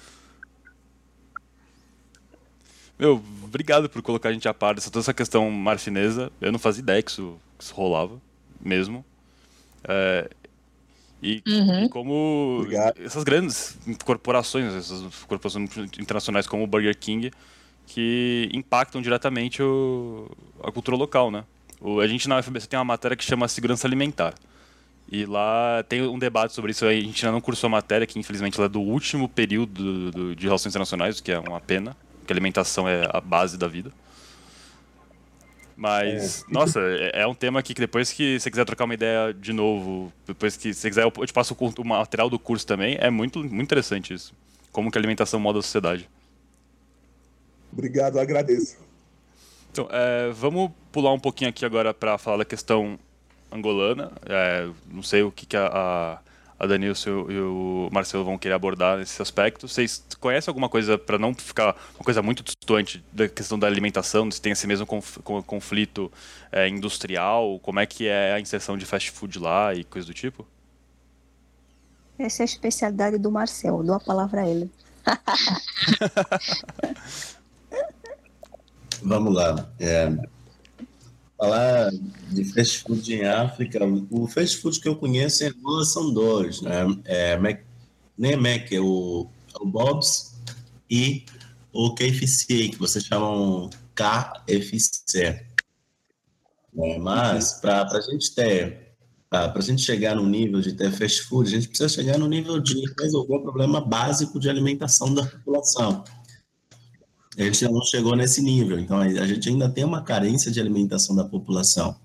[2.97, 6.31] Meu, obrigado por colocar a gente a par dessa toda essa questão marfinesa.
[6.41, 8.19] Eu não fazia ideia que isso, que isso rolava,
[8.60, 9.05] mesmo.
[9.83, 10.29] É,
[11.21, 11.86] e, uhum.
[11.86, 13.01] e, como obrigado.
[13.03, 17.31] essas grandes corporações, essas corporações internacionais como o Burger King,
[17.86, 20.29] que impactam diretamente o,
[20.63, 21.43] a cultura local, né?
[21.79, 24.33] O, a gente na UFBC tem uma matéria que chama Segurança Alimentar.
[25.10, 26.86] E lá tem um debate sobre isso.
[26.86, 30.12] A gente ainda não cursou a matéria, que infelizmente ela é do último período do,
[30.12, 31.95] do, de Relações Internacionais, o que é uma pena,
[32.27, 33.91] porque a alimentação é a base da vida.
[35.77, 36.53] Mas, é.
[36.53, 39.53] nossa, é, é, um tema que, que depois que você quiser trocar uma ideia de
[39.53, 42.97] novo, depois que você quiser, eu te passo o, o material do curso também.
[42.99, 44.33] É muito, muito interessante isso.
[44.71, 46.09] Como que a alimentação molda a sociedade.
[47.71, 48.77] Obrigado, agradeço.
[49.71, 52.99] Então, é, vamos pular um pouquinho aqui agora para falar da questão
[53.51, 54.11] angolana.
[54.25, 56.19] É, não sei o que, que a, a
[56.65, 59.67] Danilson e o Marcelo vão querer abordar nesse aspecto.
[59.67, 64.30] Vocês conhecem alguma coisa, para não ficar uma coisa muito distante da questão da alimentação,
[64.32, 66.12] se tem esse mesmo conflito
[66.52, 67.60] é, industrial?
[67.60, 70.46] Como é que é a inserção de fast food lá e coisa do tipo?
[72.17, 73.84] Essa é a especialidade do Marcelo.
[73.84, 74.72] Dou a palavra a ele.
[79.04, 79.70] Vamos lá.
[79.80, 80.12] É,
[81.38, 81.91] falar
[82.32, 86.62] de fast food em África, o fast food que eu conheço em Angola são dois,
[86.62, 86.86] né?
[87.06, 87.62] É, Mac,
[88.17, 90.36] nem é Mac, é o, é o Bob's
[90.89, 91.23] e
[91.71, 95.45] o KFC, que vocês chamam KFC.
[96.80, 98.95] É, mas, para a gente ter,
[99.30, 102.28] para a gente chegar no nível de ter fast food, a gente precisa chegar no
[102.28, 106.04] nível de resolver o problema básico de alimentação da população.
[107.38, 110.60] A gente ainda não chegou nesse nível, então a gente ainda tem uma carência de
[110.60, 111.95] alimentação da população.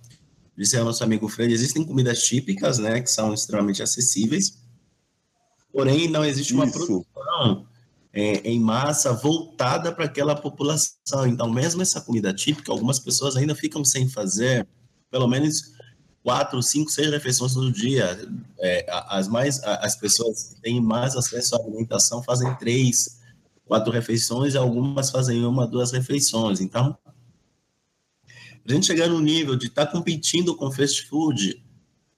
[0.56, 4.58] Disse o nosso amigo Fred, existem comidas típicas, né, que são extremamente acessíveis,
[5.72, 6.74] porém não existe uma Isso.
[6.74, 7.66] produção
[8.12, 11.26] é, em massa voltada para aquela população.
[11.26, 14.68] Então, mesmo essa comida típica, algumas pessoas ainda ficam sem fazer
[15.10, 15.72] pelo menos
[16.22, 18.28] quatro, cinco, seis refeições no dia.
[18.60, 23.21] É, as mais, as pessoas que têm mais acesso à alimentação fazem três,
[23.72, 26.60] quatro refeições algumas fazem uma, duas refeições.
[26.60, 26.94] Então,
[28.68, 31.64] a gente chegar no nível de estar tá competindo com fast food,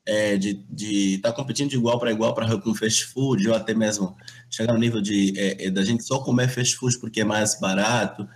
[0.04, 3.72] é, de estar tá competindo de igual para igual para com fast food, ou até
[3.72, 4.16] mesmo
[4.50, 7.60] chegar no nível de é, é, da gente só comer fast food porque é mais
[7.60, 8.28] barato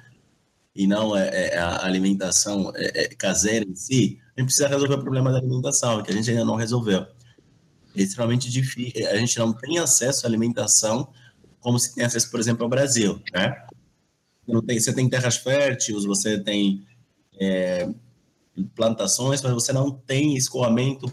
[0.73, 4.95] e não é, é a alimentação é, é, caseira em si, a gente precisa resolver
[4.95, 7.05] o problema da alimentação, que a gente ainda não resolveu.
[7.97, 11.13] É extremamente difícil, a gente não tem acesso à alimentação
[11.61, 13.67] como se tem acesso, por exemplo, ao Brasil, né?
[14.47, 16.87] Não tem, você tem terras férteis, você tem
[17.39, 17.89] é,
[18.75, 21.13] plantações, mas você não tem escoamento,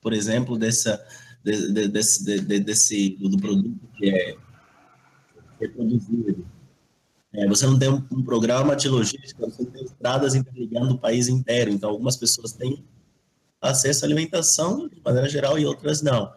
[0.00, 1.04] por exemplo, dessa,
[1.42, 4.36] de, de, desse, de, desse, do produto que é,
[5.58, 6.46] que é produzido.
[7.32, 11.28] É, você não tem um, um, programa de logística, você tem estradas interligando o país
[11.28, 11.70] inteiro.
[11.70, 12.84] Então, algumas pessoas têm
[13.60, 16.32] acesso à alimentação de maneira geral e outras não.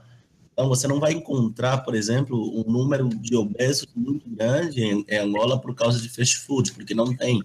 [0.61, 5.59] Então, você não vai encontrar, por exemplo, um número de obesos muito grande em, Angola
[5.59, 7.41] por causa de fast food, porque não tem.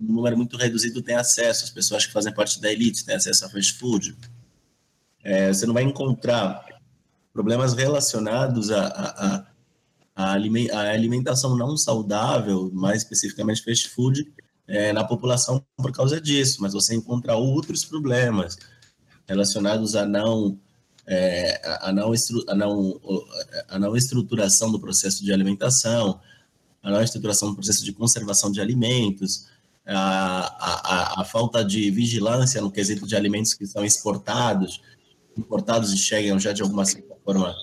[0.00, 3.44] Um número muito reduzido tem acesso, as pessoas que fazem parte da elite têm acesso
[3.44, 4.16] a fast food.
[5.22, 6.66] É, você não vai encontrar
[7.32, 9.46] problemas relacionados a, a,
[10.16, 14.26] a, a alimentação não saudável, mais especificamente fast food,
[14.66, 18.58] é, na população por causa disso, mas você encontra outros problemas
[19.28, 20.58] relacionados a não
[21.06, 23.00] é, a, não a, não,
[23.68, 26.20] a não estruturação do processo de alimentação,
[26.82, 29.46] a não estruturação do processo de conservação de alimentos,
[29.86, 34.82] a, a, a falta de vigilância no quesito de alimentos que são exportados,
[35.38, 37.54] importados e chegam já de alguma certa forma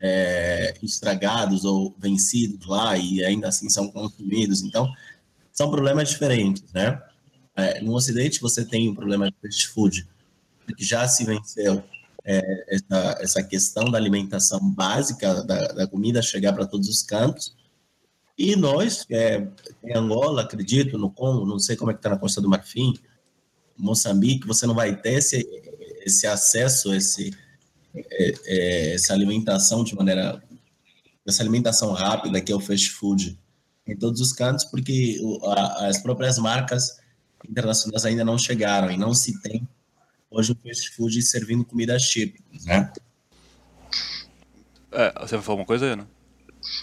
[0.00, 4.62] é, estragados ou vencidos lá e ainda assim são consumidos.
[4.62, 4.92] Então,
[5.52, 7.00] são problemas diferentes, né?
[7.54, 10.06] É, no Ocidente, você tem um problema de fast food,
[10.76, 11.82] que já se venceu
[12.26, 17.54] é, essa, essa questão da alimentação básica, da, da comida chegar para todos os cantos.
[18.36, 19.46] E nós, é,
[19.84, 22.94] em Angola, acredito, no Congo, não sei como é que está na Costa do Marfim,
[23.78, 25.46] Moçambique, você não vai ter esse,
[26.04, 27.32] esse acesso, esse,
[27.94, 30.42] é, é, essa alimentação de maneira,
[31.24, 33.38] essa alimentação rápida que é o fast food
[33.86, 36.98] em todos os cantos, porque a, as próprias marcas
[37.48, 39.66] internacionais ainda não chegaram e não se tem
[40.30, 42.92] hoje o fast food servindo comidas típicas, né?
[44.92, 46.08] É, você vai falar uma coisa, Ana?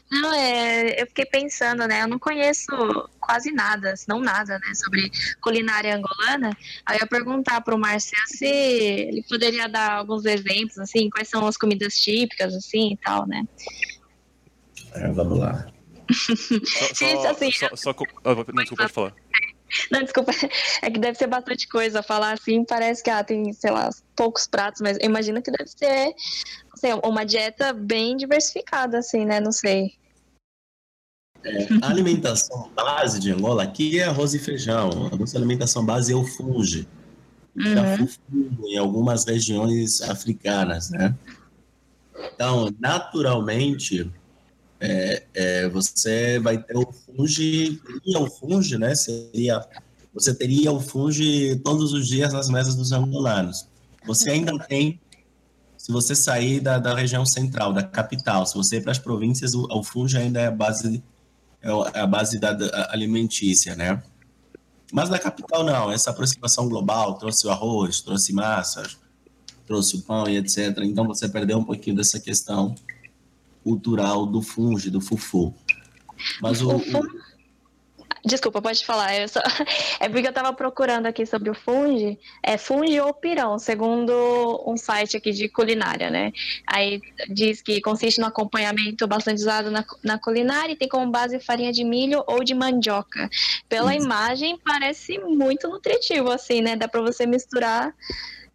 [0.09, 2.03] Não, é, eu fiquei pensando, né?
[2.03, 2.71] Eu não conheço
[3.19, 4.73] quase nada, não nada, né?
[4.75, 6.55] Sobre culinária angolana.
[6.85, 11.27] Aí eu ia perguntar para o Marcel se ele poderia dar alguns exemplos, assim, quais
[11.27, 13.43] são as comidas típicas, assim, e tal, né?
[14.93, 15.67] É, vamos lá.
[16.13, 19.15] só, só, assim, só, só, só, ah, não, desculpa, pode falar.
[19.91, 20.31] Não, desculpa,
[20.81, 22.03] é que deve ser bastante coisa.
[22.03, 26.13] Falar assim parece que ah, tem, sei lá, poucos pratos, mas imagina que deve ser
[26.83, 29.39] sei, uma dieta bem diversificada, assim, né?
[29.39, 29.93] Não sei.
[31.45, 35.09] É, a alimentação base de Angola aqui é arroz e feijão.
[35.11, 36.87] A nossa alimentação base é o funge.
[37.55, 38.65] Uhum.
[38.65, 41.15] em algumas regiões africanas, né?
[42.33, 44.11] Então, naturalmente,
[44.85, 48.93] é, é, você vai ter o funge, teria o funge, né?
[48.93, 49.65] Seria,
[50.13, 53.65] você teria o funge todos os dias nas mesas dos angolanos.
[54.05, 54.99] Você ainda tem,
[55.77, 59.53] se você sair da, da região central, da capital, se você ir para as províncias,
[59.53, 61.01] o, o funge ainda é a base,
[61.61, 64.03] é, é a base da, da alimentícia, né?
[64.91, 68.97] Mas na capital não, essa aproximação global trouxe o arroz, trouxe massas,
[69.65, 70.77] trouxe o pão e etc.
[70.79, 72.75] Então você perdeu um pouquinho dessa questão
[73.63, 75.53] cultural do funge, do fufu.
[76.41, 76.81] Mas o, o...
[78.25, 79.27] Desculpa, pode falar.
[79.27, 79.41] Só...
[79.99, 82.17] É porque eu estava procurando aqui sobre o funge.
[82.41, 86.31] É funge ou pirão, segundo um site aqui de culinária, né?
[86.67, 91.39] Aí diz que consiste no acompanhamento bastante usado na, na culinária e tem como base
[91.39, 93.29] farinha de milho ou de mandioca.
[93.67, 94.05] Pela Isso.
[94.05, 96.75] imagem, parece muito nutritivo, assim, né?
[96.75, 97.93] Dá para você misturar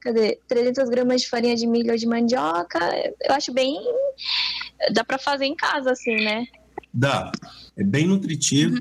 [0.01, 0.39] cadê?
[0.49, 2.79] 300 gramas de farinha de milho ou de mandioca.
[3.23, 3.79] Eu acho bem.
[4.93, 6.47] Dá para fazer em casa, assim, né?
[6.93, 7.33] Dá.
[7.77, 8.81] É bem nutritivo.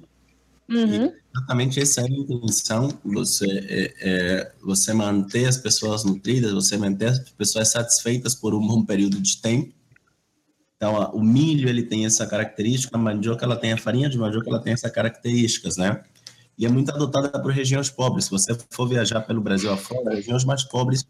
[0.70, 1.14] Uhum.
[1.34, 7.08] exatamente essa é a intenção: você, é, é, você manter as pessoas nutridas, você manter
[7.08, 9.74] as pessoas satisfeitas por um bom período de tempo.
[10.76, 14.50] Então, o milho ele tem essa característica, a mandioca ela tem a farinha de mandioca
[14.50, 16.04] ela tem essas características, né?
[16.58, 18.26] E é muito adotada por regiões pobres.
[18.26, 21.08] Se você for viajar pelo Brasil afora, regiões mais pobres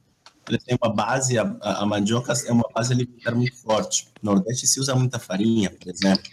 [0.49, 4.07] eles têm uma base, a, a, mandioca é uma base alimentar muito forte.
[4.21, 6.31] No Nordeste se usa muita farinha, por exemplo.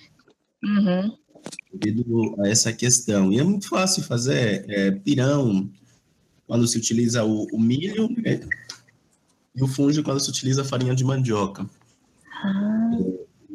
[0.63, 1.17] Uhum.
[1.73, 3.33] Devido a essa questão.
[3.33, 5.69] E é muito fácil fazer é, pirão
[6.47, 8.41] quando se utiliza o, o milho né?
[9.55, 11.69] e o fungo quando se utiliza a farinha de mandioca.
[12.45, 12.91] Ah.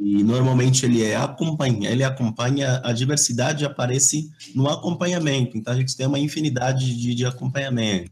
[0.01, 5.57] E normalmente ele é acompanha, ele acompanha, a diversidade aparece no acompanhamento.
[5.57, 8.09] Então a gente tem uma infinidade de, de acompanhamento.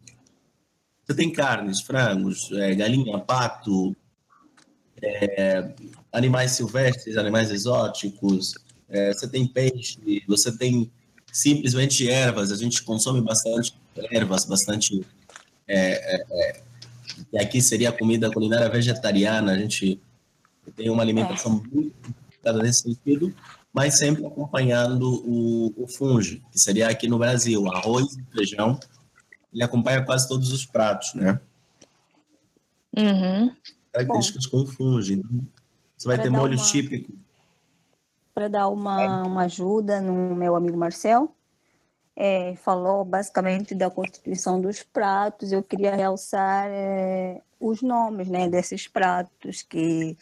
[1.06, 3.96] Você tem carnes, frangos, é, galinha, pato,
[5.02, 5.74] é,
[6.12, 8.56] animais silvestres, animais exóticos,
[8.90, 9.98] é, você tem peixe,
[10.28, 10.92] você tem
[11.32, 13.74] simplesmente ervas, a gente consome bastante
[14.12, 15.06] ervas, bastante.
[15.66, 16.62] É, é,
[17.34, 20.02] é aqui seria a comida culinária vegetariana, a gente
[20.72, 21.76] tem uma alimentação é.
[21.76, 23.34] muito complicada nesse sentido,
[23.74, 28.80] mas sempre acompanhando o, o funge, que seria aqui no Brasil, arroz e feijão,
[29.54, 31.40] ele acompanha quase todos os pratos, né?
[32.98, 33.56] Uhum.
[33.92, 34.52] Características Bom.
[34.52, 35.14] com o funge.
[35.14, 35.48] Então,
[35.96, 36.66] você vai ter molho uma...
[36.66, 37.12] típico.
[38.34, 41.36] Para dar uma, uma ajuda no meu amigo Marcel,
[42.16, 45.52] é, falou basicamente da constituição dos pratos.
[45.52, 50.18] Eu queria realçar é, os nomes né, desses pratos que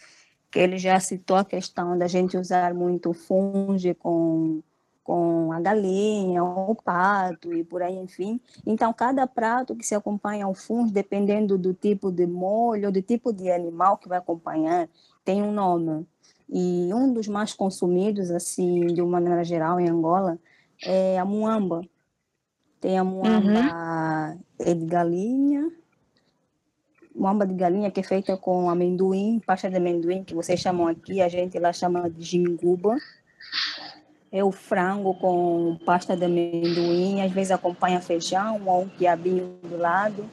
[0.56, 4.64] que ele já citou a questão da gente usar muito funge com,
[5.04, 8.40] com a galinha, o pato e por aí, enfim.
[8.66, 13.34] Então, cada prato que se acompanha ao funge, dependendo do tipo de molho, do tipo
[13.34, 14.88] de animal que vai acompanhar,
[15.26, 16.08] tem um nome.
[16.48, 20.40] E um dos mais consumidos, assim, de uma maneira geral, em Angola,
[20.86, 21.82] é a muamba.
[22.80, 24.74] Tem a muamba uhum.
[24.74, 25.70] de galinha,
[27.16, 31.22] muamba de galinha que é feita com amendoim, pasta de amendoim, que vocês chamam aqui,
[31.22, 32.98] a gente lá chama de jinguba.
[34.32, 39.78] É o frango com pasta de amendoim, às vezes acompanha feijão ou um quiabinho do
[39.78, 40.26] lado.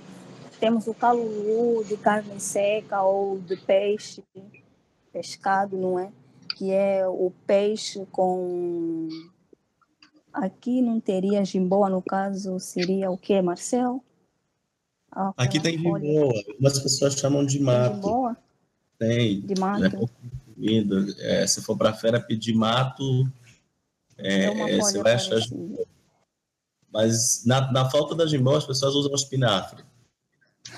[0.58, 4.22] Temos o calulu de carne seca ou de peixe.
[5.12, 6.10] pescado, não é?
[6.56, 9.08] Que é o peixe com.
[10.32, 14.02] Aqui não teria jimboa, no caso, seria o que, Marcel?
[15.14, 18.34] Ah, Aqui tem jimboa, algumas pessoas chamam de mato.
[18.98, 19.40] Tem.
[19.42, 20.08] De mato.
[21.18, 23.30] É, se for para a feira pedir mato,
[24.16, 25.84] é, é você vai achar jimboa.
[26.90, 29.84] Mas na, na falta da jimboa, as pessoas usam espinafre.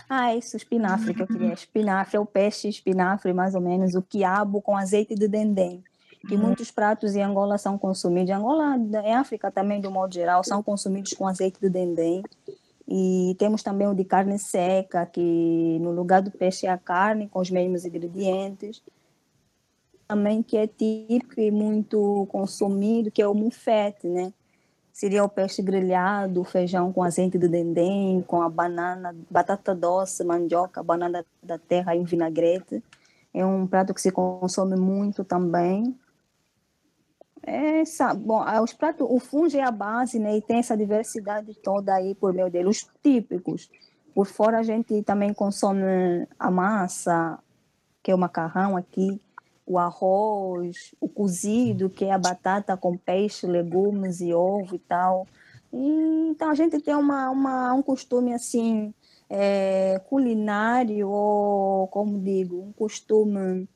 [0.08, 1.52] Ah, isso, espinafre que eu queria.
[1.52, 5.82] Espinafre é o peixe espinafre, mais ou menos, o quiabo com azeite de dendém.
[6.26, 8.30] Que muitos pratos em Angola são consumidos.
[8.30, 12.22] Em Angola, em África também, do modo geral, são consumidos com azeite de dendém.
[12.86, 17.28] E temos também o de carne seca, que no lugar do peixe é a carne,
[17.28, 18.82] com os mesmos ingredientes.
[20.06, 24.32] Também que é típico e muito consumido, que é o mufete, né?
[24.94, 30.22] seria o peixe grelhado, o feijão com azeite de dendém, com a banana, batata doce,
[30.22, 32.80] mandioca, banana da terra em vinagrete.
[33.34, 35.98] É um prato que se consome muito também.
[37.46, 37.82] É,
[38.16, 40.36] bom, os pratos, o fungo é a base, né?
[40.36, 42.68] E tem essa diversidade toda aí por meio dele.
[42.68, 43.68] Os típicos.
[44.14, 47.38] Por fora a gente também consome a massa,
[48.02, 49.20] que é o macarrão aqui
[49.66, 55.26] o arroz, o cozido, que é a batata com peixe, legumes e ovo e tal.
[55.72, 58.92] E, então a gente tem uma, uma, um costume assim
[59.28, 63.68] é, culinário, ou como digo, um costume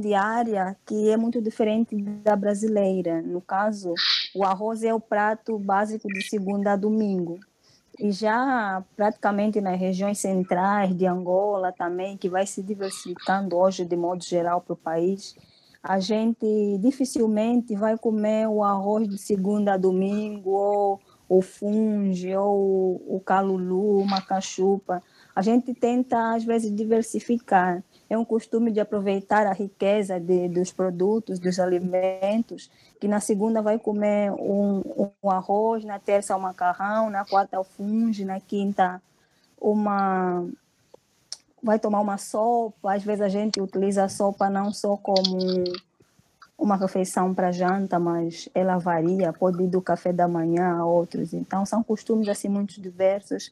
[0.00, 3.22] diária que é muito diferente da brasileira.
[3.22, 3.94] No caso,
[4.34, 7.38] o arroz é o prato básico de segunda a domingo.
[7.98, 13.96] E já praticamente nas regiões centrais de Angola também, que vai se diversificando hoje de
[13.96, 15.36] modo geral para o país,
[15.82, 23.02] a gente dificilmente vai comer o arroz de segunda a domingo, ou o funge, ou
[23.06, 25.02] o calulu, uma cachupa.
[25.34, 27.82] A gente tenta, às vezes, diversificar
[28.12, 33.62] é um costume de aproveitar a riqueza de, dos produtos, dos alimentos, que na segunda
[33.62, 34.82] vai comer um,
[35.22, 39.00] um arroz, na terça um macarrão, na quarta o funge, na quinta
[39.58, 40.46] uma
[41.62, 45.38] vai tomar uma sopa, às vezes a gente utiliza a sopa não só como
[46.62, 51.32] uma refeição para janta, mas ela varia, pode ir do café da manhã a outros.
[51.32, 53.50] Então, são costumes assim muito diversos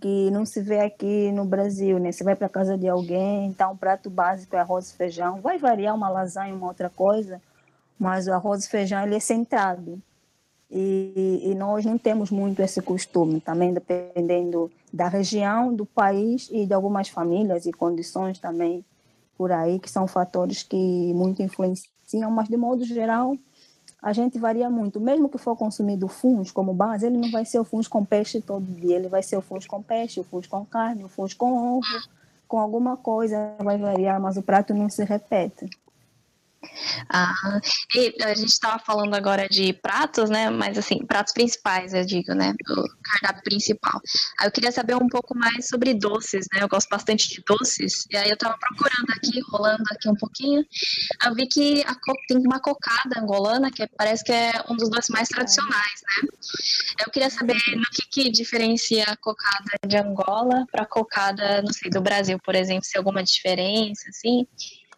[0.00, 2.12] que não se vê aqui no Brasil, né?
[2.12, 5.40] Você vai para casa de alguém, então o prato básico é arroz e feijão.
[5.40, 7.42] Vai variar uma lasanha, uma outra coisa,
[7.98, 10.00] mas o arroz e feijão ele é centrado.
[10.70, 16.64] E, e nós não temos muito esse costume, também dependendo da região, do país e
[16.64, 18.84] de algumas famílias e condições também
[19.36, 21.91] por aí, que são fatores que muito influenciam
[22.30, 23.36] mas de modo geral
[24.02, 25.00] a gente varia muito.
[25.00, 28.40] Mesmo que for consumido fungo como base, ele não vai ser o fungo com peixe
[28.40, 31.34] todo dia, ele vai ser o fungo com peixe, o fungo com carne, o fungo
[31.36, 31.86] com ovo,
[32.48, 35.70] com alguma coisa vai variar, mas o prato não se repete.
[37.08, 37.60] Ah,
[38.22, 40.50] a gente estava falando agora de pratos, né?
[40.50, 42.54] Mas assim, pratos principais, eu digo, né?
[42.70, 44.00] O cardápio principal.
[44.38, 46.62] Aí eu queria saber um pouco mais sobre doces, né?
[46.62, 48.06] Eu gosto bastante de doces.
[48.10, 50.64] E aí eu estava procurando aqui, rolando aqui um pouquinho.
[51.24, 51.84] Eu vi que
[52.28, 56.28] tem uma cocada angolana, que parece que é um dos doces mais tradicionais, né?
[57.04, 61.72] Eu queria saber no que, que diferencia a cocada de Angola para a cocada, não
[61.72, 64.46] sei, do Brasil, por exemplo, se alguma diferença, assim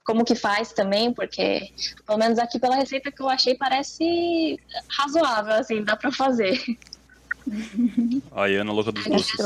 [0.05, 1.73] como que faz também, porque
[2.07, 6.63] pelo menos aqui pela receita que eu achei parece razoável, assim, dá para fazer.
[8.33, 9.37] A Ana louca dos doces.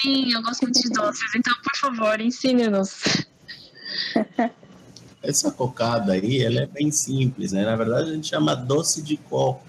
[0.00, 3.02] Sim, eu gosto muito de doces, então por favor, ensine-nos.
[5.22, 7.64] Essa cocada aí, ela é bem simples, né?
[7.64, 9.62] Na verdade, a gente chama doce de coco.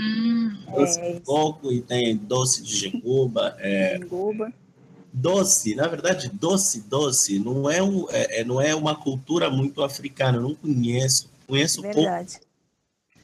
[0.00, 3.56] Hum, doce é de coco e tem doce de genguba.
[3.58, 4.52] É, genguba
[5.12, 9.82] doce, na verdade, doce, doce, não é, um, é, é não é uma cultura muito
[9.82, 11.30] africana, eu não conheço.
[11.46, 12.40] Conheço, verdade.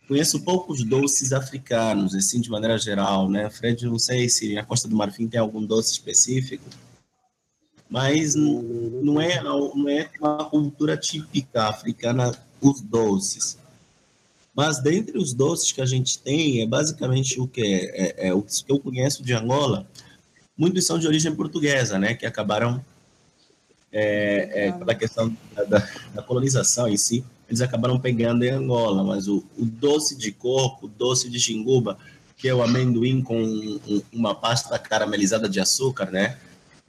[0.06, 3.50] Conheço poucos doces africanos, assim, de maneira geral, né?
[3.50, 6.64] Fred, não sei se na Costa do Marfim tem algum doce específico,
[7.88, 13.58] mas não é, não é uma cultura típica africana os doces.
[14.54, 18.34] Mas dentre os doces que a gente tem, é basicamente o que é, é, é
[18.34, 19.86] o que eu conheço de Angola,
[20.58, 22.84] muitos são de origem portuguesa, né, que acabaram,
[23.92, 29.28] é, é, pela questão da, da, colonização em si, eles acabaram pegando em Angola, mas
[29.28, 31.96] o, o doce de coco, o doce de xinguba,
[32.36, 36.36] que é o amendoim com um, uma pasta caramelizada de açúcar, né,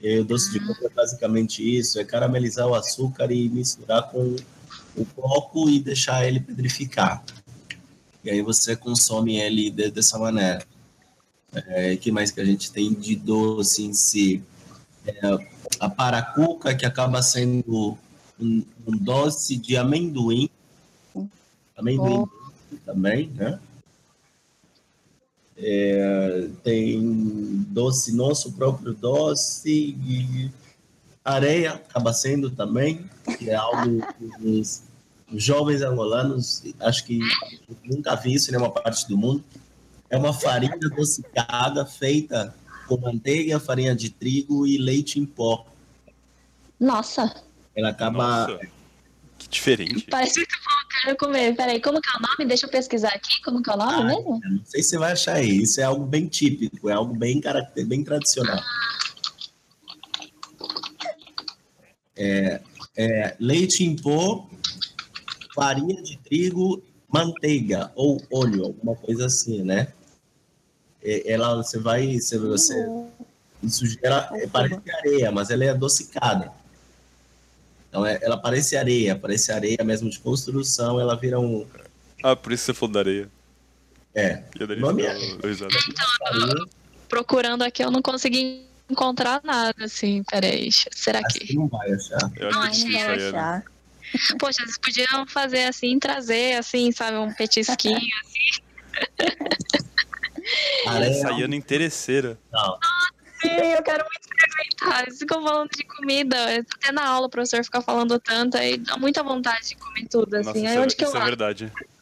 [0.00, 4.34] e o doce de coco é basicamente isso, é caramelizar o açúcar e misturar com
[4.96, 7.22] o coco e deixar ele pedrificar.
[8.24, 10.64] E aí você consome ele de, dessa maneira.
[11.52, 14.42] É, que mais que a gente tem de doce em si?
[15.06, 15.20] É,
[15.80, 17.98] a paracuca, que acaba sendo
[18.38, 20.48] um, um doce de amendoim.
[21.76, 22.28] Amendoim
[22.84, 23.58] também, né?
[25.56, 30.50] É, tem doce, nosso próprio doce, e
[31.24, 33.04] areia acaba sendo também,
[33.38, 34.62] que é algo que
[35.32, 37.20] os jovens angolanos, acho que
[37.84, 39.44] nunca vi isso em nenhuma parte do mundo.
[40.10, 42.52] É uma farinha adocicada feita
[42.88, 45.64] com manteiga, farinha de trigo e leite em pó.
[46.78, 47.32] Nossa.
[47.76, 48.48] Ela acaba.
[48.48, 48.66] Nossa,
[49.38, 50.06] que diferente.
[50.10, 51.54] Parece muito bom, quero comer.
[51.54, 52.48] Peraí, como que é o nome?
[52.48, 53.40] Deixa eu pesquisar aqui.
[53.42, 54.40] Como que é o nome Ah, mesmo?
[54.42, 55.62] Não sei se você vai achar aí.
[55.62, 58.60] Isso é algo bem típico, é algo bem caracter, bem tradicional.
[62.16, 62.60] É,
[62.96, 64.48] é leite em pó,
[65.54, 69.92] farinha de trigo, manteiga ou óleo, alguma coisa assim, né?
[71.02, 72.74] É, Ela, você vai, você, você
[73.62, 76.52] isso gera, é, parece areia, mas ela é adocicada.
[77.88, 81.66] Então, é- ela parece areia, parece areia mesmo de construção, ela vira um,
[82.22, 83.28] Ah, por isso você falou da areia.
[84.14, 85.38] é, E Nome farinha,
[87.08, 90.22] Procurando aqui, eu não consegui encontrar nada, assim.
[90.30, 91.46] Peraí, será acho que...
[91.48, 92.30] que não vai achar.
[92.36, 93.28] Eu acho Não, é aí, né?
[93.28, 93.64] achar.
[94.38, 97.98] Poxa, vocês podiam fazer assim, trazer, assim, sabe, um petisquinho.
[100.86, 102.38] Areia, Saindo interesseira.
[102.52, 102.78] não.
[103.42, 105.04] Eu quero muito experimentar.
[105.06, 106.36] Vocês ficam falando de comida.
[106.76, 110.34] Até na aula o professor fica falando tanto, aí dá muita vontade de comer tudo,
[110.34, 110.44] assim.
[110.46, 111.24] Nossa, aí isso, é, onde que eu isso é vá?
[111.26, 111.72] verdade.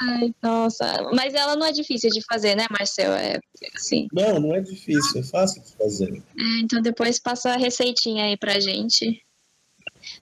[0.00, 1.10] Ai, nossa.
[1.14, 3.12] Mas ela não é difícil de fazer, né, Marcel?
[3.12, 3.38] É
[3.76, 4.06] assim.
[4.12, 6.22] Não, não é difícil, é fácil de fazer.
[6.38, 9.22] É, então depois passa a receitinha aí pra gente.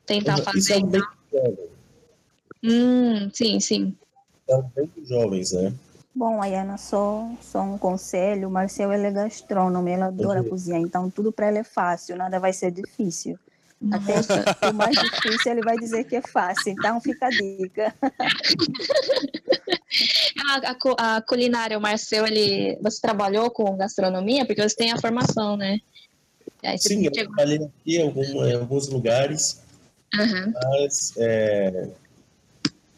[0.06, 0.86] Tentar Isso é fazer.
[0.86, 1.02] bem
[1.32, 1.68] jovem,
[2.64, 3.96] Hum, sim, sim.
[4.48, 5.72] é algo bem jovens, né?
[6.16, 8.48] Bom, Ayana, só, só um conselho.
[8.48, 10.48] O Marcel ele é gastrônomo, ele adora Uhum.
[10.48, 13.38] cozinhar, então tudo para ele é fácil, nada vai ser difícil.
[13.92, 14.14] Até
[14.70, 17.94] o mais difícil ele vai dizer que é fácil, então fica a dica.
[20.48, 22.76] A, a a culinária, o Marcel, ele.
[22.82, 24.44] Você trabalhou com gastronomia?
[24.44, 25.78] Porque você tem a formação, né?
[26.62, 29.62] Aí Sim, eu chegou- trabalhei aqui em, algum- em alguns lugares,
[30.14, 30.52] Aham.
[30.52, 31.88] mas é,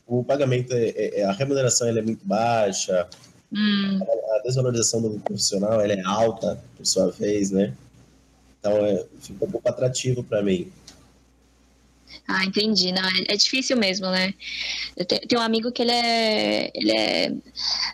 [0.08, 3.06] o pagamento, é, é- a remuneração ela é muito baixa,
[3.52, 3.98] Hum,
[4.36, 7.72] a desvalorização do profissional ela é alta, por sua vez, né?
[8.60, 10.70] Então, é, fica um pouco atrativo para mim.
[12.26, 12.92] Ah, entendi.
[12.92, 14.34] Não, é, é difícil mesmo, né?
[14.96, 16.70] Eu te- tenho um amigo que ele é.
[16.74, 17.32] Ele é.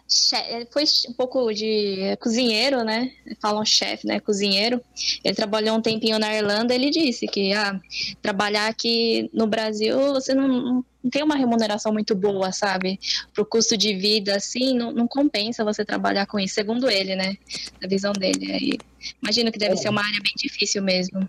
[0.08, 3.12] che- Ele foi um pouco de é, cozinheiro, né?
[3.40, 4.20] Falam chefe, né?
[4.20, 4.80] Cozinheiro.
[5.24, 6.74] Ele trabalhou um tempinho na Irlanda.
[6.74, 7.80] Ele disse que ah,
[8.22, 12.98] trabalhar aqui no Brasil você não tem uma remuneração muito boa, sabe?
[13.32, 17.36] Pro custo de vida, assim, não, não compensa você trabalhar com isso, segundo ele, né?
[17.82, 18.52] A visão dele.
[18.52, 18.78] Aí,
[19.22, 21.28] imagino que deve ser uma área bem difícil mesmo.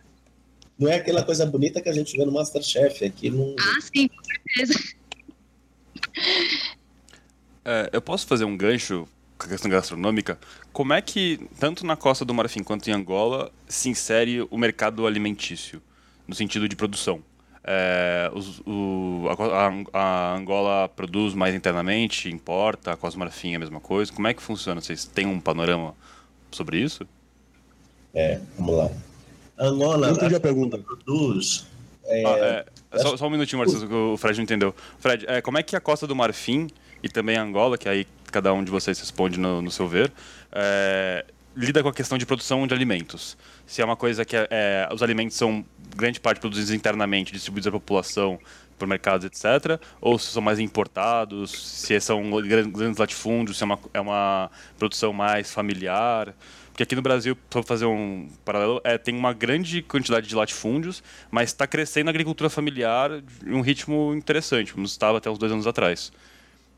[0.77, 3.55] Não é aquela coisa bonita que a gente vê no Masterchef, aqui não...
[3.57, 4.95] Ah, sim, com certeza.
[7.63, 9.07] É, eu posso fazer um gancho
[9.37, 10.39] com a questão gastronômica?
[10.71, 15.05] Como é que, tanto na Costa do Marfim quanto em Angola, se insere o mercado
[15.05, 15.81] alimentício,
[16.27, 17.23] no sentido de produção?
[17.67, 19.25] É, os- o-
[19.93, 24.13] a, a- Angola produz mais internamente, importa, a Costa do Marfim é a mesma coisa.
[24.13, 24.79] Como é que funciona?
[24.79, 25.95] Vocês têm um panorama
[26.51, 27.07] sobre isso?
[28.13, 28.89] É, vamos lá.
[29.57, 30.77] Angola, a pergunta.
[30.77, 31.65] produz...
[32.07, 32.63] Ah,
[32.93, 34.75] é, só, só um minutinho, Marcelo, que o Fred não entendeu.
[34.99, 36.67] Fred, é, como é que a Costa do Marfim
[37.01, 40.11] e também a Angola, que aí cada um de vocês responde no, no seu ver,
[40.51, 41.25] é,
[41.57, 43.35] lida com a questão de produção de alimentos?
[43.65, 45.65] Se é uma coisa que é, é, os alimentos são
[45.95, 48.39] grande parte produzidos internamente, distribuídos à população
[48.77, 53.65] por mercados, etc., ou se são mais importados, se são gran- grandes latifúndios, se é
[53.65, 56.35] uma, é uma produção mais familiar.
[56.71, 61.01] Porque aqui no Brasil, para fazer um paralelo, é, tem uma grande quantidade de latifúndios,
[61.31, 63.11] mas está crescendo a agricultura familiar
[63.45, 66.11] em um ritmo interessante, como estava até uns dois anos atrás.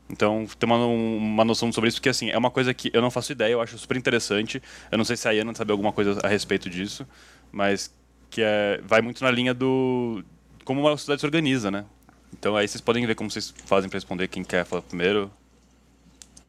[0.08, 3.10] Então, ter uma, uma noção sobre isso, porque assim, é uma coisa que eu não
[3.10, 4.62] faço ideia, eu acho super interessante.
[4.90, 7.06] Eu não sei se a Iana sabe alguma coisa a respeito disso,
[7.50, 7.92] mas
[8.30, 10.22] que é, vai muito na linha do
[10.64, 11.84] como uma sociedade se organiza, né?
[12.32, 15.30] Então aí vocês podem ver como vocês fazem para responder quem quer falar primeiro.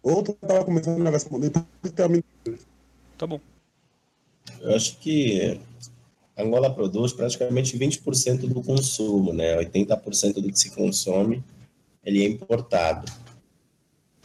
[0.03, 2.23] Outro estava começando a responder, tu termina.
[3.17, 3.39] Tá bom.
[4.61, 5.59] Eu acho que
[6.37, 9.57] Angola produz praticamente 20% do consumo, né?
[9.57, 11.43] 80% do que se consome,
[12.03, 13.11] ele é importado.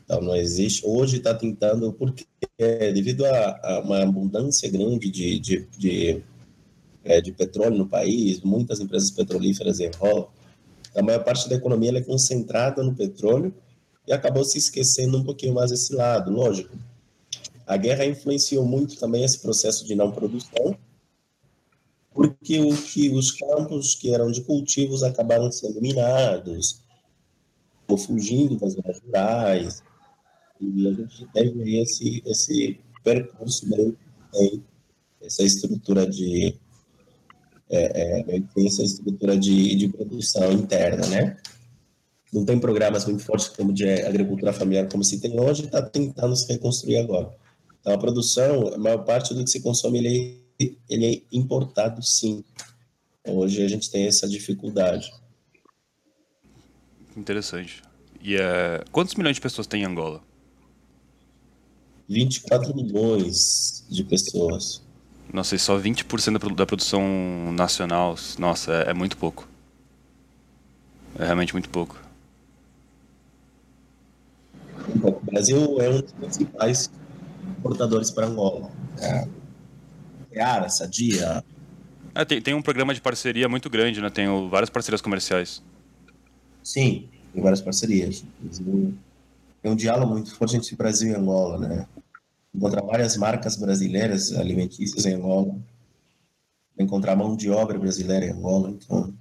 [0.05, 0.83] Então, não existe.
[0.85, 2.27] Hoje está tentando, porque
[2.59, 6.23] é, devido a, a uma abundância grande de, de, de,
[7.05, 10.29] é, de petróleo no país, muitas empresas petrolíferas enrolam,
[10.95, 13.53] a maior parte da economia é concentrada no petróleo
[14.07, 16.77] e acabou se esquecendo um pouquinho mais esse lado, lógico.
[17.67, 20.77] A guerra influenciou muito também esse processo de não produção.
[22.13, 26.81] porque o que os campos que eram de cultivos acabaram sendo minados,
[27.89, 29.83] ou fugindo das zonas rurais,
[30.61, 33.99] e a gente teve esse, esse percurso meio
[34.33, 34.63] tem
[35.21, 36.57] essa estrutura de
[37.71, 41.37] é, é, tem essa estrutura de, de produção interna, né?
[42.33, 46.35] Não tem programas muito fortes como de agricultura familiar como se tem hoje, está tentando
[46.35, 47.31] se reconstruir agora.
[47.81, 50.45] Então a produção, a maior parte do que se consome ele
[50.89, 52.45] ele é importado sim.
[53.27, 55.13] Hoje a gente tem essa dificuldade.
[57.17, 57.83] Interessante.
[58.23, 58.85] E é...
[58.93, 60.23] quantos milhões de pessoas tem em Angola?
[62.09, 64.84] 24 milhões de pessoas.
[65.33, 67.03] Nossa, e só 20% da produção
[67.53, 69.49] nacional, nossa, é, é muito pouco.
[71.19, 72.01] É realmente muito pouco.
[75.03, 76.91] O Brasil é um dos principais
[77.59, 78.71] importadores para Angola.
[78.99, 79.27] É.
[80.31, 81.45] Seara, Sadia.
[82.15, 84.11] É, tem, tem um programa de parceria muito grande, né?
[84.11, 85.63] Tem o, várias parcerias comerciais.
[86.63, 88.25] Sim, tem várias parcerias.
[89.63, 91.87] Tem um diálogo muito forte entre Brasil e Angola, né?
[92.55, 95.57] Encontrar várias marcas brasileiras alimentícias em Angola.
[96.79, 99.13] Encontrar mão de obra brasileira em Angola, então...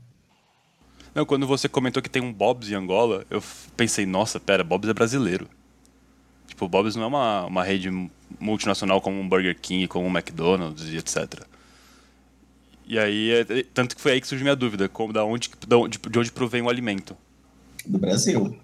[1.15, 3.41] Não, quando você comentou que tem um Bob's em Angola, eu
[3.77, 5.47] pensei, nossa, pera, Bob's é brasileiro.
[6.47, 7.89] Tipo, o Bob's não é uma, uma rede
[8.39, 11.45] multinacional como um Burger King, como um McDonald's e etc.
[12.85, 15.49] E aí, é, é, tanto que foi aí que surgiu minha dúvida, como da onde,
[15.67, 17.15] da onde, de onde provém o alimento.
[17.85, 18.57] Do Brasil.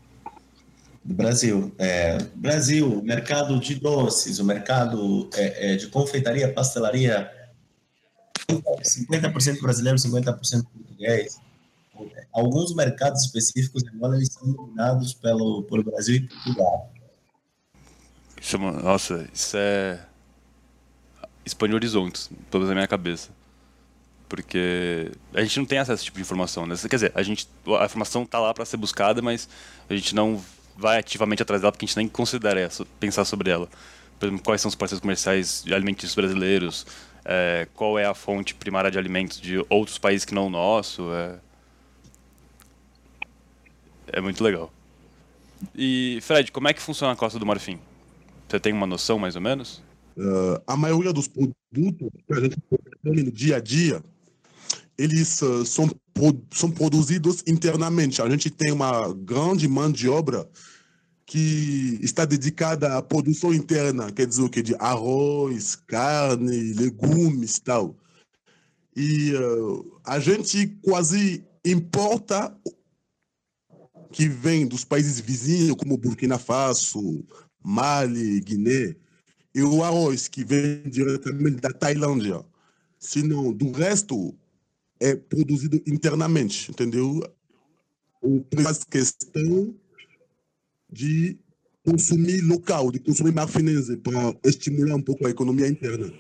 [1.10, 1.74] Do Brasil.
[1.80, 7.32] É, Brasil, mercado de doces, o mercado é, é de confeitaria, pastelaria,
[8.48, 11.40] 50% brasileiro, 50% português.
[12.32, 16.94] Alguns mercados específicos agora eles são dominados pelo, pelo Brasil e Portugal.
[18.84, 20.00] Nossa, isso é.
[21.44, 23.32] expande horizontes, pelo menos na minha cabeça.
[24.30, 26.76] Porque a gente não tem acesso a esse tipo de informação, né?
[26.78, 27.50] Quer dizer, a, gente,
[27.80, 29.50] a informação está lá para ser buscada, mas
[29.90, 30.40] a gente não
[30.80, 32.70] vai ativamente atrás dela porque a gente nem considera
[33.00, 33.70] pensar sobre ela.
[34.18, 36.86] Por exemplo, quais são os parceiros comerciais alimentícios brasileiros,
[37.26, 41.12] é, qual é a fonte primária de alimentos de outros países que não o nosso.
[41.14, 41.40] É,
[44.14, 44.74] é muito legal.
[45.76, 47.80] E, Fred, como é que funciona a Costa do Marfim?
[48.48, 49.84] Você tem uma noção, mais ou menos?
[50.18, 54.04] Uh, a maioria dos produtos que a gente consome no dia a dia,
[54.98, 58.22] eles uh, são, pro, são produzidos internamente.
[58.22, 60.50] A gente tem uma grande mão de obra
[61.30, 64.64] que está dedicada à produção interna, quer dizer o que?
[64.64, 67.96] De arroz, carne, legumes tal.
[68.96, 72.60] E uh, a gente quase importa
[74.12, 77.24] que vem dos países vizinhos, como Burkina Faso,
[77.64, 78.96] Mali, Guiné,
[79.54, 82.44] e o arroz que vem diretamente da Tailândia.
[82.98, 84.36] Senão, do resto,
[85.00, 87.22] é produzido internamente, entendeu?
[88.20, 89.76] O faz questão
[90.92, 91.38] de
[91.86, 96.12] consumir local, de consumir marfinense, para estimular um pouco a economia interna.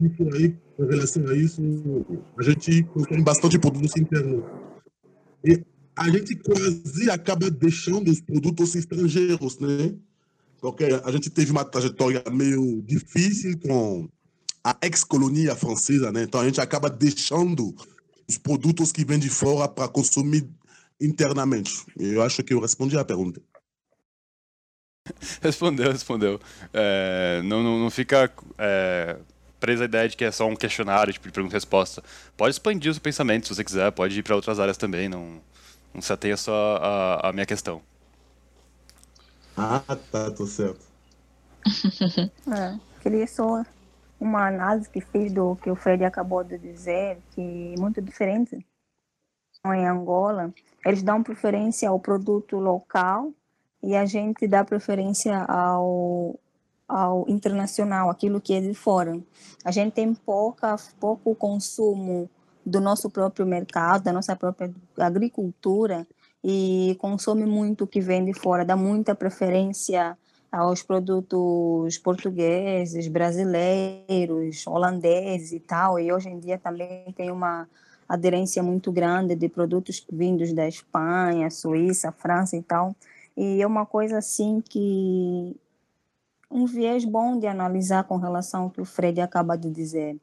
[0.00, 1.62] E por aí, em relação a isso,
[2.38, 4.44] a gente consome bastante produtos internos.
[5.44, 5.64] E
[5.96, 9.94] a gente quase acaba deixando os produtos estrangeiros, né?
[10.60, 14.08] Porque a gente teve uma trajetória meio difícil com
[14.64, 16.22] a ex-colonia francesa, né?
[16.22, 17.74] Então a gente acaba deixando
[18.28, 20.48] os produtos que vêm de fora para consumir
[21.02, 21.84] internamente.
[21.98, 23.40] Eu acho que eu respondi à pergunta.
[25.42, 26.40] Respondeu, respondeu.
[26.72, 29.16] É, não, não, não fica é,
[29.58, 32.02] presa a ideia de que é só um questionário, tipo de pergunta e resposta.
[32.36, 35.40] Pode expandir o seu pensamento se você quiser, pode ir para outras áreas também, não,
[35.92, 37.82] não se atenha só a, a minha questão.
[39.56, 40.80] Ah, tá, tô certo.
[42.50, 43.64] é, queria só
[44.18, 48.64] uma análise que fiz do que o Fred acabou de dizer, que é muito diferente
[49.64, 50.52] em Angola,
[50.84, 53.32] eles dão preferência ao produto local
[53.82, 56.38] e a gente dá preferência ao,
[56.88, 59.20] ao internacional, aquilo que é de fora.
[59.64, 62.30] A gente tem pouca, pouco consumo
[62.64, 66.06] do nosso próprio mercado, da nossa própria agricultura
[66.44, 70.16] e consome muito o que vem de fora, dá muita preferência
[70.50, 77.66] aos produtos portugueses, brasileiros, holandeses e tal, e hoje em dia também tem uma
[78.14, 82.94] aderência muito grande de produtos vindos da Espanha, Suíça, França e tal,
[83.36, 85.56] e é uma coisa assim que
[86.50, 90.18] um viés bom de analisar com relação ao que o Fred acaba de dizer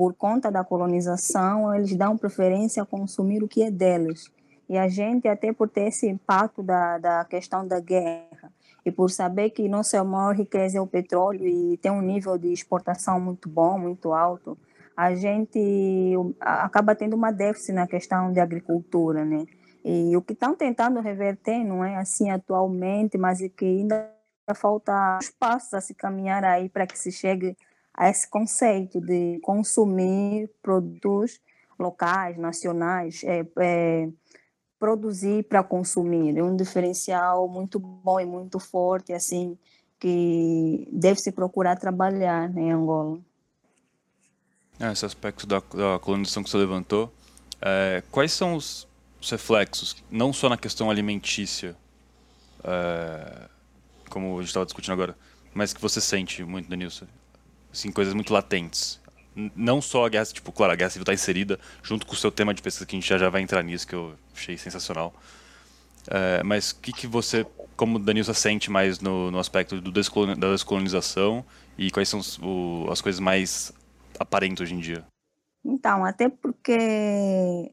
[0.00, 4.32] por conta da colonização, eles dão preferência a consumir o que é deles.
[4.66, 8.50] E a gente, até por ter esse impacto da, da questão da guerra
[8.82, 12.50] E por saber que nossa maior riqueza é o petróleo e tem um nível de
[12.50, 14.56] exportação muito bom, muito alto,
[14.96, 19.46] a gente acaba tendo uma déficit na questão de agricultura, né?
[19.84, 24.10] E o que estão tentando reverter não é assim atualmente, mas é que ainda
[24.54, 27.56] falta espaço a se caminhar aí para que se chegue
[27.94, 31.40] a esse conceito de consumir produtos
[31.78, 34.08] locais, nacionais, é, é,
[34.78, 36.36] produzir para consumir.
[36.36, 39.58] É um diferencial muito bom e muito forte, assim,
[39.98, 43.18] que deve se procurar trabalhar em Angola.
[44.80, 47.12] É, esse aspecto da, da colonização que você levantou,
[47.60, 48.88] é, quais são os,
[49.20, 51.76] os, reflexos, não só na questão alimentícia,
[52.64, 53.48] é,
[54.08, 55.16] como a gente estava discutindo agora,
[55.52, 57.06] mas que você sente muito, Denilson?
[57.72, 59.00] Assim, coisas muito latentes
[59.54, 62.30] não só a guerra, tipo, claro, a guerra civil está inserida junto com o seu
[62.30, 65.14] tema de pesquisa, que a gente já, já vai entrar nisso, que eu achei sensacional.
[66.08, 70.34] É, mas o que, que você, como Danilson, sente mais no, no aspecto do descolon,
[70.34, 71.44] da descolonização
[71.78, 73.72] e quais são o, as coisas mais
[74.20, 75.04] aparentes hoje em dia?
[75.64, 77.72] Então, até porque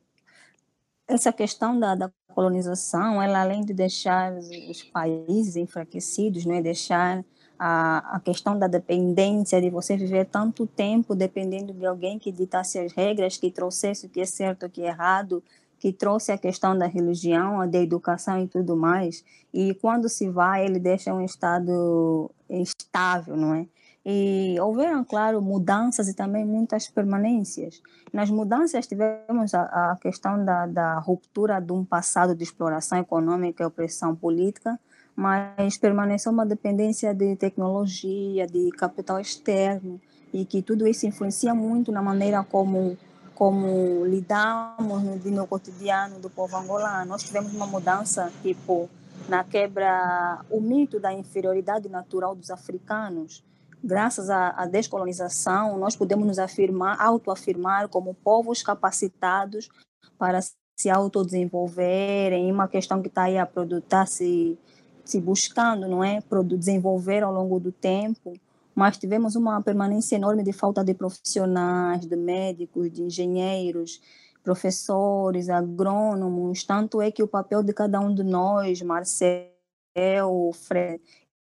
[1.08, 7.24] essa questão da, da colonização, ela além de deixar os países enfraquecidos, não é deixar
[7.58, 12.78] a, a questão da dependência, de você viver tanto tempo dependendo de alguém que ditasse
[12.78, 15.44] as regras, que trouxesse o que é certo, o que é errado,
[15.80, 19.24] que trouxe a questão da religião, da educação e tudo mais.
[19.54, 23.68] E quando se vai, ele deixa um estado estável, não é?
[24.10, 27.82] E houveram, claro, mudanças e também muitas permanências.
[28.14, 33.62] Nas mudanças tivemos a, a questão da, da ruptura de um passado de exploração econômica
[33.62, 34.80] e opressão política,
[35.14, 40.00] mas permaneceu uma dependência de tecnologia, de capital externo,
[40.34, 42.98] e que tudo isso influencia muito na maneira como
[43.36, 47.10] como lidamos no, no cotidiano do povo angolano.
[47.10, 48.90] Nós tivemos uma mudança, tipo,
[49.30, 53.44] na quebra, o mito da inferioridade natural dos africanos.
[53.84, 59.70] Graças à, à descolonização, nós podemos nos afirmar, autoafirmar como povos capacitados
[60.18, 60.40] para
[60.80, 64.58] se autodesenvolverem, uma questão que está aí a produtar se
[65.08, 68.34] se buscando, não é, desenvolver ao longo do tempo,
[68.76, 74.02] mas tivemos uma permanência enorme de falta de profissionais, de médicos, de engenheiros,
[74.44, 79.50] professores, agrônomos, tanto é que o papel de cada um de nós, Marcel,
[80.54, 81.02] Fred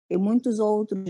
[0.10, 1.10] e muitos outros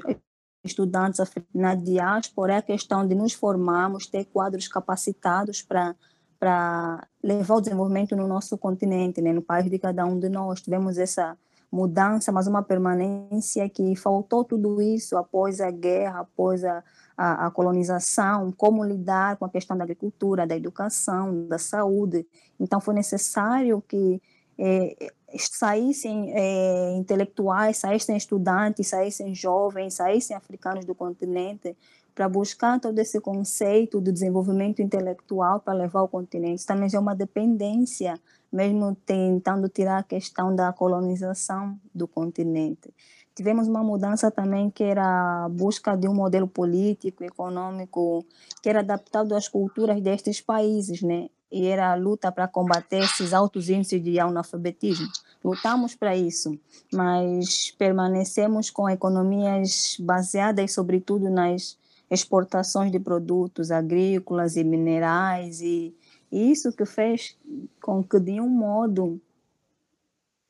[0.68, 1.20] estudantes
[1.54, 5.96] na diáspora é a questão de nos formarmos, ter quadros capacitados para
[6.40, 10.62] para levar o desenvolvimento no nosso continente, né, no país de cada um de nós.
[10.62, 11.36] Tivemos essa
[11.72, 16.84] mudança, mas uma permanência que faltou tudo isso após a guerra, após a,
[17.18, 22.26] a, a, colonização, como lidar com a questão da agricultura, da educação, da saúde.
[22.60, 24.22] Então, foi necessário que
[24.58, 31.76] é, saíssem é, intelectuais, saíssem estudantes, saíssem jovens, saíssem africanos do continente
[32.16, 36.56] para buscar todo esse conceito do desenvolvimento intelectual para levar ao continente.
[36.56, 38.20] Isso também é uma dependência
[38.52, 42.94] mesmo tentando tirar a questão da colonização do continente.
[43.36, 48.26] Tivemos uma mudança também que era a busca de um modelo político, econômico,
[48.64, 51.30] que era adaptado às culturas destes países, né?
[51.52, 55.08] E era a luta para combater esses altos índices de analfabetismo.
[55.44, 56.60] Lutamos para isso,
[56.94, 61.78] mas permanecemos com economias baseadas, sobretudo, nas
[62.12, 65.96] exportações de produtos agrícolas e minerais e
[66.32, 67.38] isso que fez
[67.82, 69.20] com que, de um modo,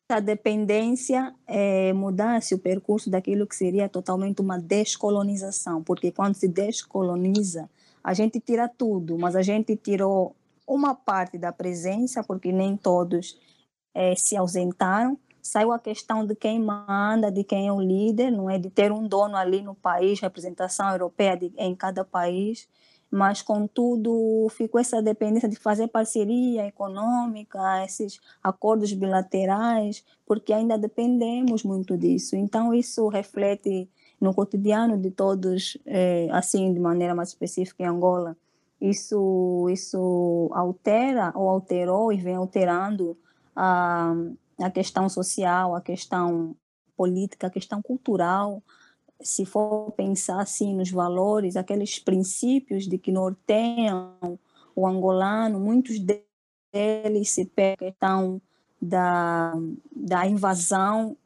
[0.09, 6.47] a dependência é, mudasse o percurso daquilo que seria totalmente uma descolonização, porque quando se
[6.47, 7.69] descoloniza,
[8.03, 10.35] a gente tira tudo, mas a gente tirou
[10.67, 13.39] uma parte da presença, porque nem todos
[13.93, 18.49] é, se ausentaram, saiu a questão de quem manda, de quem é o líder, não
[18.49, 22.67] é de ter um dono ali no país, representação europeia de, em cada país,
[23.09, 31.63] mas contudo ficou essa dependência de fazer parceria econômica, esses acordos bilaterais, porque ainda dependemos
[31.63, 32.35] muito disso.
[32.35, 33.89] Então isso reflete
[34.19, 38.35] no cotidiano de todos, é, assim de maneira mais específica em Angola.
[38.79, 43.17] Isso isso altera ou alterou e vem alterando
[43.55, 44.13] a
[44.59, 46.55] a questão social, a questão
[46.95, 48.63] política, a questão cultural,
[49.21, 54.39] se for pensar assim nos valores, aqueles princípios de que norteiam
[54.75, 58.41] o angolano, muitos deles se pegam questão
[58.81, 59.53] da,
[59.95, 61.17] da invasão,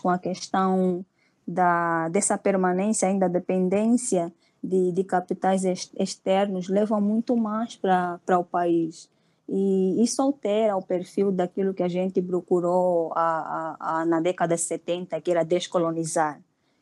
[0.00, 1.04] com a questão
[1.46, 4.32] da, dessa permanência ainda dependência
[4.64, 5.64] de, de capitais
[5.98, 9.10] externos, levam muito mais para o país.
[9.46, 14.54] E isso altera o perfil daquilo que a gente procurou a, a, a, na década
[14.54, 16.40] de 70, que era descolonizar.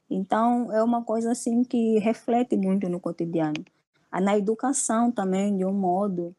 [0.09, 3.65] Então, é uma coisa assim que reflete muito no cotidiano.
[4.13, 6.37] Na educação também, de um modo,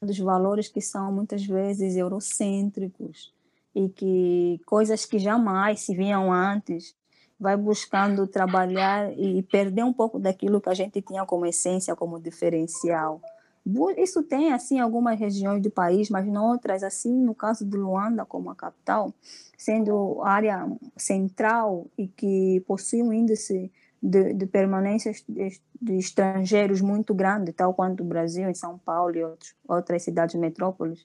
[0.00, 3.34] dos valores que são muitas vezes eurocêntricos
[3.74, 6.94] e que coisas que jamais se viam antes
[7.38, 12.18] vai buscando trabalhar e perder um pouco daquilo que a gente tinha como essência, como
[12.18, 13.20] diferencial.
[13.96, 18.24] Isso tem, assim, algumas regiões do país, mas não outras, assim, no caso de Luanda,
[18.24, 19.12] como a capital,
[19.58, 20.66] sendo área
[20.96, 23.70] central e que possui um índice
[24.00, 29.24] de, de permanência de, estrangeiros muito grande, tal quanto o Brasil, em São Paulo e
[29.24, 31.04] outros, outras cidades metrópoles.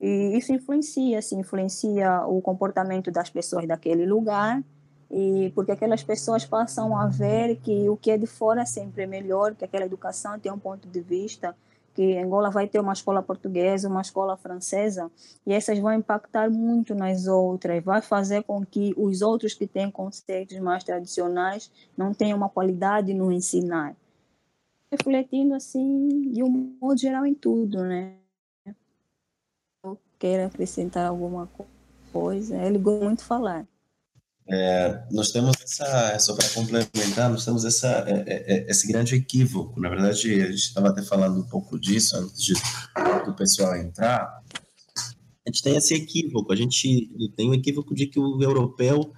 [0.00, 4.64] E isso influencia, assim, influencia o comportamento das pessoas daquele lugar,
[5.10, 9.06] e porque aquelas pessoas passam a ver que o que é de fora sempre é
[9.06, 11.56] melhor, que aquela educação tem um ponto de vista,
[11.92, 15.10] que Angola vai ter uma escola portuguesa, uma escola francesa,
[15.44, 19.90] e essas vão impactar muito nas outras, vai fazer com que os outros que têm
[19.90, 23.96] conceitos mais tradicionais não tenham uma qualidade no ensinar.
[24.92, 28.14] Refletindo assim, de um modo geral, em tudo, né?
[29.84, 31.48] Eu quero acrescentar alguma
[32.12, 33.66] coisa, ele gosta muito de falar.
[34.52, 39.14] É, nós temos essa, só para complementar, nós temos essa, é, é, é, esse grande
[39.14, 39.80] equívoco.
[39.80, 42.54] Na verdade, a gente estava até falando um pouco disso antes de,
[43.24, 44.42] do pessoal entrar.
[45.46, 49.12] A gente tem esse equívoco, a gente tem o equívoco de que o europeu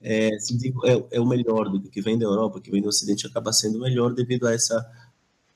[0.00, 3.52] é, é, é, o melhor do que vem da Europa, que vem do Ocidente, acaba
[3.52, 4.88] sendo melhor devido a essa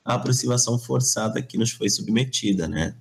[0.05, 2.97] aproximação forçada que nos foi submetida, né?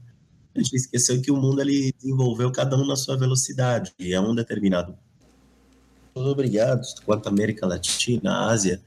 [0.56, 4.22] A gente esqueceu que o mundo ele desenvolveu cada um na sua velocidade, e a
[4.22, 4.96] um determinado
[6.16, 8.82] obrigados, quanto a América Latina, Ásia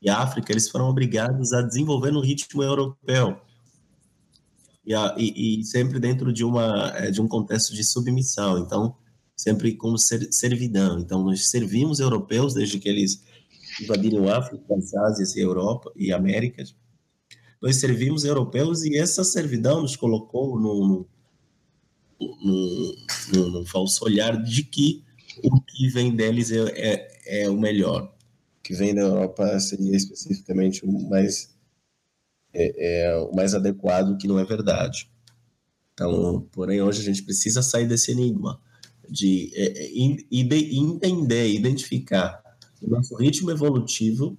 [0.00, 3.40] e África, eles foram obrigados a desenvolver no ritmo europeu.
[4.84, 8.96] E, a, e, e, sempre dentro de, uma, é, de um contexto de submissão, então,
[9.36, 10.98] sempre como ser, servidão.
[10.98, 13.22] Então, nós servimos europeus desde que eles
[13.80, 16.74] invadiram África, as Ásias e Europa e Américas.
[17.60, 21.06] Nós servimos europeus e essa servidão nos colocou num,
[22.20, 22.94] num,
[23.32, 25.04] num, num falso olhar de que
[25.42, 28.04] o que vem deles é, é, é, o melhor.
[28.58, 31.54] O que vem da Europa seria especificamente o mais,
[32.52, 35.10] é, é, o mais adequado, que não é verdade.
[35.92, 38.60] Então, porém, hoje a gente precisa sair desse enigma
[39.08, 42.42] de, é, é de entender, identificar
[42.80, 44.38] o nosso ritmo evolutivo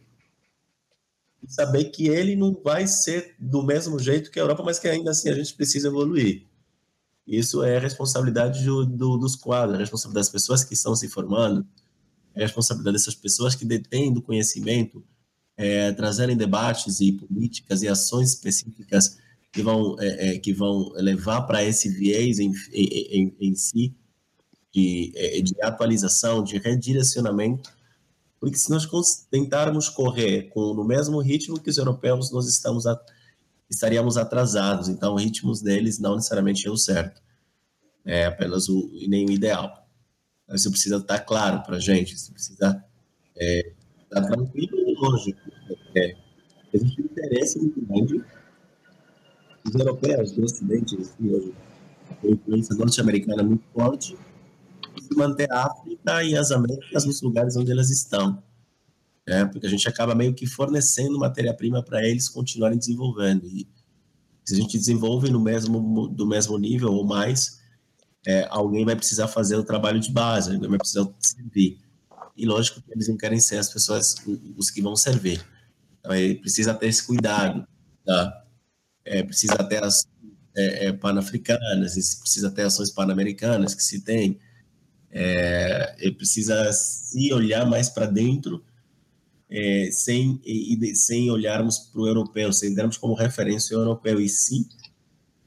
[1.41, 4.87] e saber que ele não vai ser do mesmo jeito que a Europa, mas que
[4.87, 6.45] ainda assim a gente precisa evoluir.
[7.25, 11.65] Isso é responsabilidade do, do, dos quadros, é responsabilidade das pessoas que estão se formando,
[12.35, 15.03] é responsabilidade dessas pessoas que detêm do conhecimento,
[15.55, 19.17] é, trazerem debates e políticas e ações específicas
[19.51, 23.95] que vão, é, é, que vão levar para esse viés em, em, em, si
[24.73, 27.71] de, é, de, atualização, de redirecionamento,
[28.39, 28.87] porque se nós
[29.29, 32.99] tentarmos correr com, no mesmo ritmo que os europeus, nós estamos a,
[33.69, 34.89] estaríamos atrasados.
[34.89, 37.21] Então, os ritmos deles não necessariamente é o certo,
[38.05, 39.87] é apenas o nem o ideal.
[40.43, 42.83] Então, isso precisa estar claro para a gente, isso precisa
[43.35, 45.39] é, estar tranquilo e lógico.
[45.95, 46.15] É,
[46.73, 48.25] existe um interesse muito grande
[49.65, 51.53] os europeus do Ocidente, assim, hoje,
[52.21, 54.17] a influência norte-americana é muito forte,
[55.15, 58.43] manter a África e as Américas nos lugares onde elas estão
[59.27, 59.45] né?
[59.45, 63.45] porque a gente acaba meio que fornecendo matéria-prima para eles continuarem desenvolvendo.
[63.47, 63.67] E
[64.43, 67.61] se a gente desenvolve no mesmo, do mesmo nível ou mais,
[68.25, 71.79] é, alguém vai precisar fazer o trabalho de base, alguém vai precisar servir.
[72.35, 74.15] E lógico que eles não querem ser as pessoas,
[74.57, 75.43] os que vão servir.
[75.99, 77.65] Então, ele precisa ter esse cuidado,
[78.05, 78.43] tá?
[79.05, 80.05] É, precisa ter as
[80.55, 84.39] é, é, pan-africanas, precisa ter ações pan-americanas que se tem.
[85.11, 88.63] É, ele precisa se olhar mais para dentro
[89.53, 94.27] é, sem, e, sem olharmos para o europeu, sem darmos como referência o europeu, e
[94.27, 94.67] sim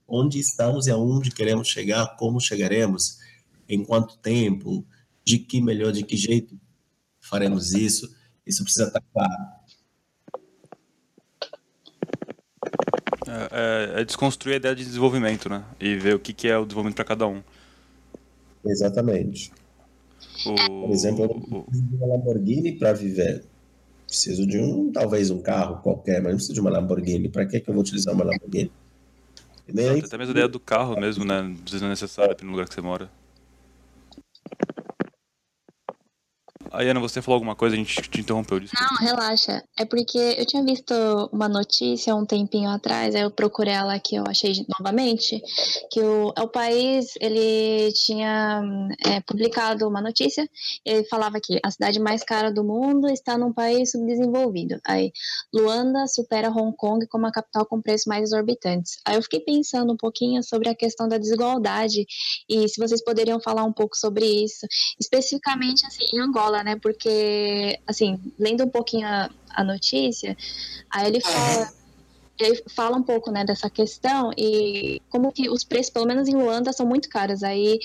[0.07, 3.19] onde estamos e aonde queremos chegar, como chegaremos,
[3.69, 4.87] em quanto tempo,
[5.25, 6.57] de que melhor, de que jeito
[7.19, 8.09] faremos isso,
[8.47, 9.57] isso precisa estar claro.
[13.27, 15.65] É, é, é desconstruir a ideia de desenvolvimento, né?
[15.81, 17.43] E ver o que, que é o desenvolvimento para cada um.
[18.65, 19.53] Exatamente.
[20.47, 20.55] O...
[20.87, 23.45] Por exemplo, eu não preciso de uma Lamborghini para viver.
[24.17, 27.29] Preciso de um, talvez um carro qualquer, mas não preciso de uma Lamborghini.
[27.29, 28.73] Para que, que eu vou utilizar uma Lamborghini?
[29.69, 30.01] nem aí...
[30.01, 31.43] Até mesmo a ideia do carro mesmo, né?
[31.43, 33.11] Não precisa necessário no lugar que você mora.
[36.77, 38.61] Ayana, você falou alguma coisa, a gente te interrompeu.
[38.61, 38.87] Desculpa.
[38.91, 39.65] Não, relaxa.
[39.79, 40.93] É porque eu tinha visto
[41.33, 45.41] uma notícia um tempinho atrás, aí eu procurei ela aqui, eu achei novamente,
[45.91, 48.63] que o, o país, ele tinha
[49.07, 50.49] é, publicado uma notícia,
[50.85, 54.79] ele falava que a cidade mais cara do mundo está num país subdesenvolvido.
[54.87, 55.13] Aí,
[55.55, 58.99] Luanda supera Hong Kong como a capital com preços mais exorbitantes.
[59.07, 62.05] Aí eu fiquei pensando um pouquinho sobre a questão da desigualdade
[62.49, 64.67] e se vocês poderiam falar um pouco sobre isso,
[65.01, 66.77] especificamente assim, em Angola, né?
[66.77, 70.37] Porque, assim, lendo um pouquinho a, a notícia,
[70.91, 71.73] aí ele fala
[72.39, 76.35] ele fala um pouco né, dessa questão e como que os preços, pelo menos em
[76.35, 77.43] Luanda, são muito caros.
[77.43, 77.79] Aí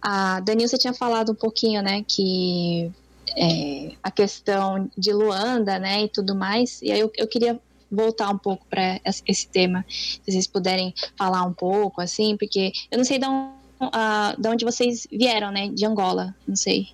[0.00, 2.92] a Danilson tinha falado um pouquinho, né, que
[3.36, 6.80] é, a questão de Luanda, né, e tudo mais.
[6.82, 11.42] E aí eu, eu queria voltar um pouco para esse tema, se vocês puderem falar
[11.44, 15.68] um pouco, assim, porque eu não sei de onde, uh, de onde vocês vieram, né,
[15.68, 16.88] de Angola, não sei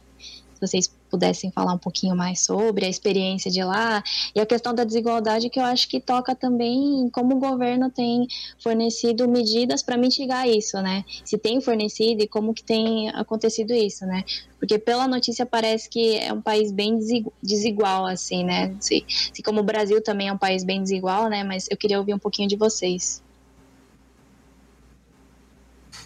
[0.55, 4.03] se vocês pudessem falar um pouquinho mais sobre a experiência de lá
[4.35, 7.91] e a questão da desigualdade que eu acho que toca também em como o governo
[7.91, 8.27] tem
[8.63, 11.05] fornecido medidas para mitigar isso, né?
[11.25, 14.25] Se tem fornecido e como que tem acontecido isso, né?
[14.59, 16.99] Porque pela notícia parece que é um país bem
[17.43, 18.75] desigual, assim, né?
[18.79, 21.43] Se, se como o Brasil também é um país bem desigual, né?
[21.43, 23.23] Mas eu queria ouvir um pouquinho de vocês.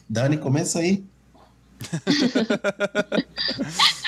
[0.09, 1.05] Dani, começa aí.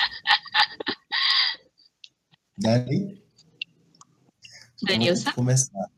[2.57, 3.21] Dani?
[4.83, 5.31] Danilson?
[5.33, 5.89] começar.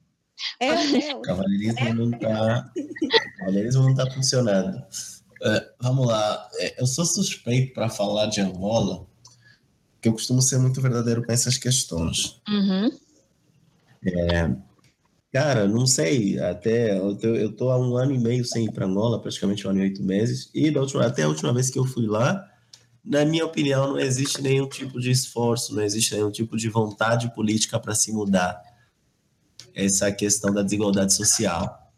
[0.59, 1.17] É o meu.
[1.17, 2.71] O cavalheirismo não está
[3.37, 4.77] cavalheirismo não tá funcionando.
[5.41, 6.49] Uh, vamos lá.
[6.55, 9.07] É, eu sou suspeito para falar de Angola,
[9.93, 12.41] porque eu costumo ser muito verdadeiro com essas questões.
[12.47, 12.91] Uhum.
[14.05, 14.55] É,
[15.31, 16.39] cara, não sei.
[16.39, 19.65] Até eu tô, eu tô há um ano e meio sem ir para Angola, praticamente
[19.65, 20.49] um ano e oito meses.
[20.53, 22.45] E da última, até a última vez que eu fui lá,
[23.09, 27.33] na minha opinião, não existe nenhum tipo de esforço, não existe nenhum tipo de vontade
[27.33, 28.61] política para se mudar
[29.73, 31.91] essa questão da desigualdade social.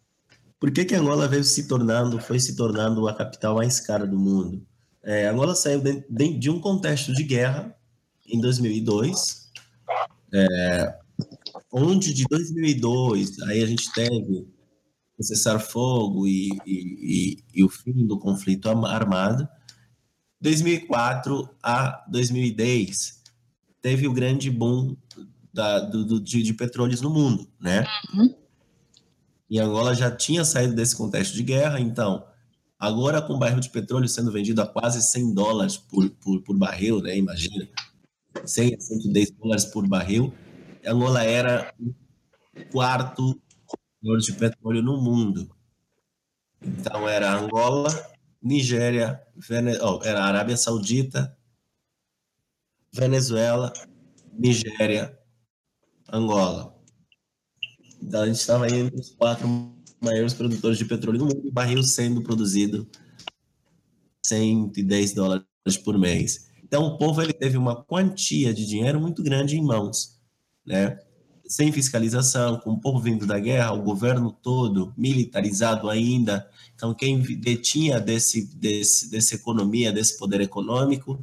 [0.58, 4.18] Por que, que Angola veio se tornando, foi se tornando a capital mais cara do
[4.18, 4.66] mundo?
[5.04, 7.76] É, Angola saiu de, de, de, um contexto de guerra
[8.26, 9.52] em 2002,
[10.34, 10.96] é,
[11.74, 14.48] onde de 2002 aí a gente teve
[15.18, 19.46] o cessar-fogo e, e, e, e o fim do conflito armado,
[20.42, 23.22] 2004 a 2010
[23.82, 24.96] teve o grande boom
[25.54, 27.86] da, do, do de, de, petróleos no mundo, né?
[28.14, 28.36] Uhum.
[29.50, 32.26] E Angola já tinha saído desse contexto de guerra, então
[32.80, 36.58] agora com o barril de petróleo sendo vendido a quase 100 dólares por, por, por
[36.58, 37.18] barril, né?
[37.18, 37.68] Imagina,
[38.46, 40.34] 100 a 110 dólares por barril,
[40.86, 43.40] Angola era o quarto
[44.02, 45.50] produtor de petróleo no mundo.
[46.62, 47.90] Então era Angola,
[48.42, 49.78] Nigéria, Vene...
[49.82, 51.38] oh, era Arábia Saudita,
[52.92, 53.72] Venezuela,
[54.34, 55.18] Nigéria,
[56.12, 56.76] Angola.
[58.02, 59.48] Então a gente estava entre os quatro
[60.02, 62.90] maiores produtores de petróleo do mundo, barril sendo produzido
[64.26, 66.50] 110 dólares por mês.
[66.64, 70.20] Então o povo ele teve uma quantia de dinheiro muito grande em mãos,
[70.66, 71.00] né?
[71.52, 76.50] Sem fiscalização, com o povo vindo da guerra, o governo todo militarizado ainda.
[76.74, 81.22] Então, quem detinha desse, desse, dessa economia, desse poder econômico,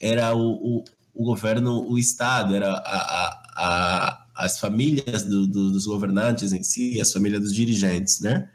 [0.00, 0.84] era o, o,
[1.14, 6.64] o governo, o Estado, era a, a, a, as famílias do, do, dos governantes em
[6.64, 8.50] si, as famílias dos dirigentes, né?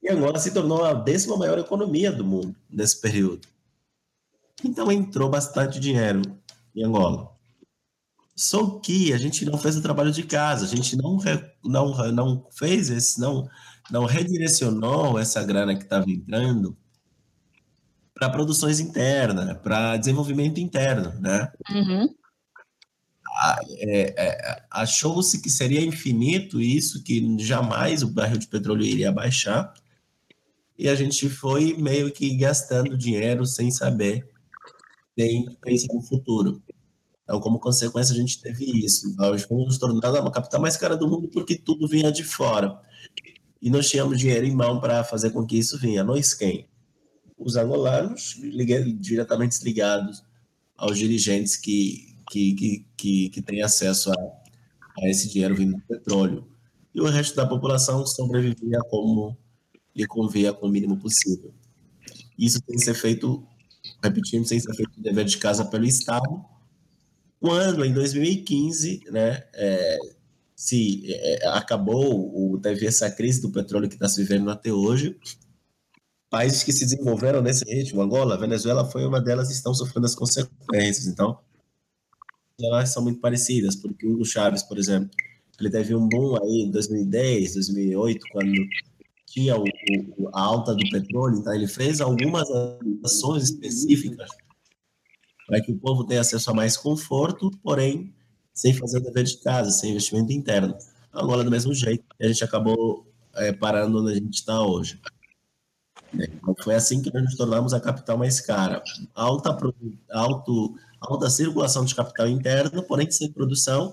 [0.00, 3.48] E agora se tornou a décima maior economia do mundo nesse período.
[4.62, 6.22] Então entrou bastante dinheiro
[6.72, 7.33] em Angola.
[8.36, 11.18] Só que a gente não fez o trabalho de casa, a gente não,
[11.64, 13.48] não, não fez esse, não,
[13.90, 16.76] não redirecionou essa grana que estava entrando
[18.12, 21.52] para produções internas, para desenvolvimento interno, né?
[21.70, 22.14] Uhum.
[23.80, 29.74] É, é, Achou-se que seria infinito isso, que jamais o barril de petróleo iria baixar,
[30.78, 34.28] e a gente foi meio que gastando dinheiro sem saber,
[35.18, 36.62] sem pensar no futuro.
[37.24, 39.14] Então, como consequência, a gente teve isso.
[39.16, 42.78] Nós fomos tornando a capital mais cara do mundo porque tudo vinha de fora.
[43.60, 46.04] E nós tínhamos dinheiro em mão para fazer com que isso vinha.
[46.04, 46.68] Nós quem?
[47.36, 48.36] Os angolanos,
[49.00, 50.22] diretamente ligados
[50.76, 54.14] aos dirigentes que, que, que, que, que têm acesso a,
[55.02, 56.46] a esse dinheiro vindo do petróleo.
[56.94, 59.36] E o resto da população sobrevivia como
[59.96, 61.54] lhe convia com o mínimo possível.
[62.38, 63.46] Isso tem que ser feito,
[64.02, 66.44] repetindo, tem ser feito dever de casa pelo Estado,
[67.44, 69.98] quando, em 2015, né, é,
[70.56, 75.14] se é, acabou, o, teve essa crise do petróleo que está se vivendo até hoje,
[76.30, 81.06] países que se desenvolveram nesse ritmo, Angola, Venezuela foi uma delas, estão sofrendo as consequências.
[81.06, 81.38] Então,
[82.58, 85.10] elas são muito parecidas, porque Hugo Chaves, por exemplo,
[85.60, 88.54] ele teve um boom aí em 2010, 2008, quando
[89.26, 89.64] tinha o,
[90.16, 92.48] o, a alta do petróleo, então ele fez algumas
[93.04, 94.30] ações específicas
[95.46, 98.12] para que o povo tenha acesso a mais conforto, porém
[98.52, 100.76] sem fazer o dever de casa, sem investimento interno.
[101.12, 105.00] Angola do mesmo jeito, a gente acabou é, parando onde a gente está hoje.
[106.12, 108.82] Então, foi assim que nós nos tornamos a capital mais cara.
[109.14, 109.56] Alta,
[110.12, 113.92] alto, alta circulação de capital interno, porém sem produção,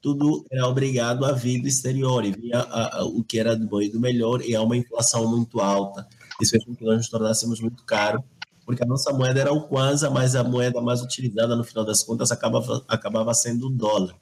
[0.00, 3.66] tudo era obrigado a vir do exterior, e via a, a, o que era do
[3.66, 6.06] bom e do melhor, e há uma inflação muito alta.
[6.40, 8.22] Isso fez com que nós nos tornássemos muito caro,
[8.64, 12.02] porque a nossa moeda era o Kwanza, mas a moeda mais utilizada, no final das
[12.02, 14.14] contas, acabava, acabava sendo o dólar.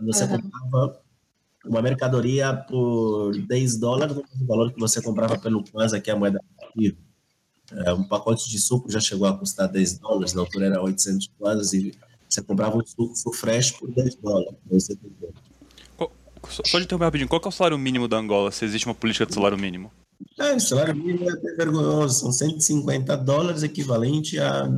[0.00, 0.40] Você uhum.
[0.40, 1.00] comprava
[1.64, 6.16] uma mercadoria por 10 dólares, o valor que você comprava pelo Kwanza, que é a
[6.16, 6.40] moeda
[7.72, 11.30] é, um pacote de suco já chegou a custar 10 dólares, na altura era 800
[11.38, 11.92] dólares, e
[12.28, 14.54] você comprava um suco fresh por 10 dólares.
[14.70, 14.96] Você
[16.48, 19.26] só de interromper rapidinho, qual é o salário mínimo da Angola, se existe uma política
[19.26, 19.90] de salário mínimo?
[20.38, 24.68] É, o salário mínimo é até vergonhoso, são 150 dólares, equivalente a,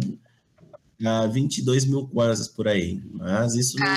[1.05, 3.03] a 22 mil kwanzas por aí.
[3.13, 3.97] Mas isso não,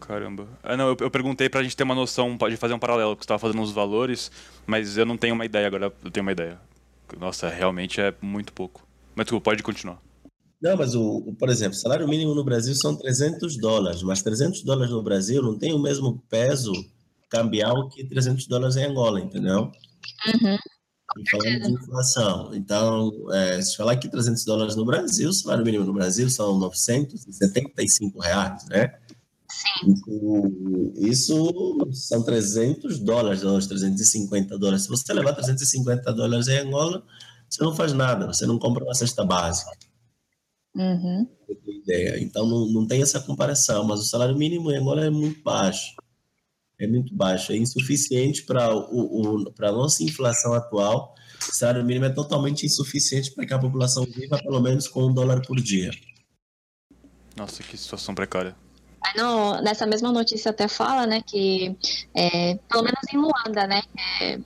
[0.00, 0.48] Caramba.
[0.62, 3.24] Ah, não, eu, eu perguntei pra gente ter uma noção, de fazer um paralelo, que
[3.24, 4.30] você tava fazendo os valores,
[4.66, 6.60] mas eu não tenho uma ideia agora, eu tenho uma ideia.
[7.18, 8.86] Nossa, realmente é muito pouco.
[9.14, 10.00] Mas tu pode continuar.
[10.60, 14.62] Não, mas, o, o, por exemplo, salário mínimo no Brasil são 300 dólares, mas 300
[14.62, 16.72] dólares no Brasil não tem o mesmo peso
[17.28, 19.70] cambial que 300 dólares em Angola, entendeu?
[20.26, 20.58] Uhum.
[21.18, 22.54] E falando de inflação.
[22.54, 26.58] Então, é, se falar que 300 dólares no Brasil, o salário mínimo no Brasil são
[26.58, 28.98] 975 reais, né?
[30.96, 34.82] Isso são 300 dólares, 350 dólares.
[34.82, 37.02] Se você levar 350 dólares em Angola,
[37.48, 39.70] você não faz nada, você não compra uma cesta básica.
[40.74, 41.26] Uhum.
[42.18, 45.94] Então não, não tem essa comparação, mas o salário mínimo em Angola é muito baixo.
[46.78, 51.14] É muito baixo, é insuficiente para a nossa inflação atual.
[51.40, 55.14] O salário mínimo é totalmente insuficiente para que a população viva pelo menos com um
[55.14, 55.90] dólar por dia.
[57.36, 58.54] Nossa, que situação precária.
[59.16, 61.76] No, nessa mesma notícia até fala, né, que
[62.14, 63.82] é, pelo menos em Luanda, né,
[64.20, 64.38] é,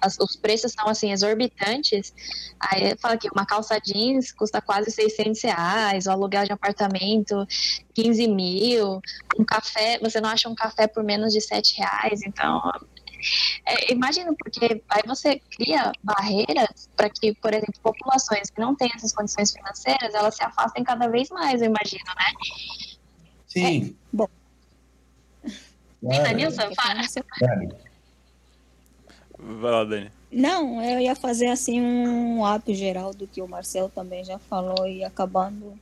[0.00, 2.12] as, os preços são assim exorbitantes.
[2.60, 7.46] Aí fala que uma calça jeans custa quase 600 reais, o aluguel de apartamento
[7.94, 9.00] 15 mil,
[9.38, 12.60] um café, você não acha um café por menos de 7 reais, então
[13.66, 18.90] é, imagino, porque aí você cria barreiras para que, por exemplo, populações que não têm
[18.94, 22.32] essas condições financeiras, elas se afastem cada vez mais, eu imagino, né?
[23.46, 23.90] Sim.
[23.90, 24.28] É, bom.
[26.00, 26.36] Claro.
[26.36, 27.02] Nilson, fala.
[29.42, 30.10] Vai lá, Dani.
[30.30, 34.86] Não, eu ia fazer assim um ato geral do que o Marcelo também já falou
[34.86, 35.74] e acabando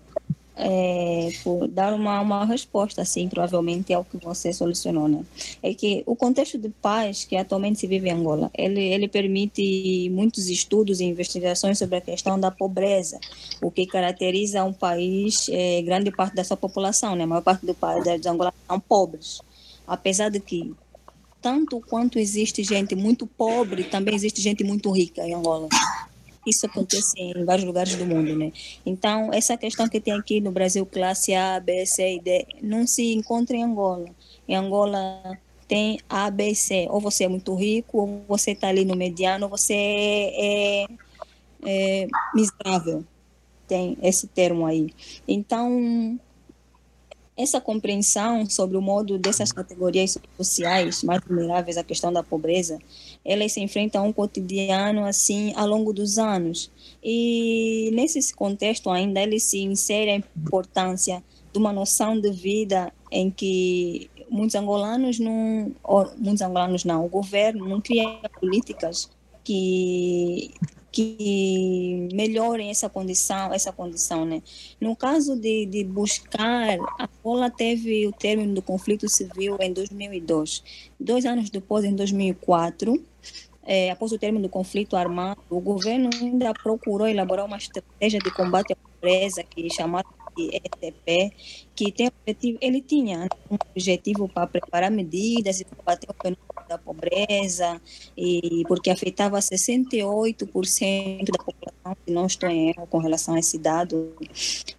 [0.57, 5.25] é, por dar uma, uma resposta, assim, provavelmente ao que você solucionou, né?
[5.63, 10.11] É que o contexto de paz que atualmente se vive em Angola, ele, ele permite
[10.11, 13.19] muitos estudos e investigações sobre a questão da pobreza,
[13.63, 17.25] o que caracteriza um país, é, grande parte da sua população, né?
[17.25, 19.41] A maior parte do país de Angola são pobres,
[19.87, 20.75] apesar de que
[21.41, 25.69] tanto quanto existe gente muito pobre, também existe gente muito rica em Angola
[26.47, 28.53] isso acontece em vários lugares do mundo, né?
[28.85, 32.87] Então, essa questão que tem aqui no Brasil, classe A, B, C e D, não
[32.87, 34.07] se encontra em Angola.
[34.49, 35.39] Em Angola
[35.69, 36.87] tem A, B C.
[36.91, 40.87] Ou você é muito rico, ou você está ali no mediano, ou você é,
[41.65, 43.05] é miserável.
[43.69, 44.93] Tem esse termo aí.
[45.29, 46.19] Então,
[47.43, 52.79] essa compreensão sobre o modo dessas categorias sociais mais vulneráveis à questão da pobreza,
[53.25, 56.71] elas se enfrentam um cotidiano assim ao longo dos anos.
[57.03, 61.23] E nesse contexto ainda ele se insere a importância
[61.53, 65.73] de uma noção de vida em que muitos angolanos não,
[66.19, 69.11] muitos angolanos não, o governo não cria políticas
[69.43, 70.53] que
[70.93, 74.43] que melhorem essa condição, essa condição, né?
[74.81, 80.63] No caso de, de buscar, a Angola teve o término do conflito civil em 2002.
[80.99, 83.03] Dois anos depois, em 2004,
[83.63, 88.31] é, após o término do conflito armado, o governo ainda procurou elaborar uma estratégia de
[88.33, 91.33] combate à pobreza que chamada de ETP,
[91.75, 96.79] que tem objetivo, ele tinha um objetivo para preparar medidas e combater o fenômeno da
[96.79, 97.81] pobreza,
[98.17, 103.59] e porque afetava 68% da população, se não estou em erro com relação a esse
[103.59, 104.15] dado,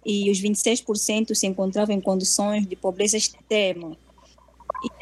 [0.04, 3.96] e os 26% se encontravam em condições de pobreza extrema.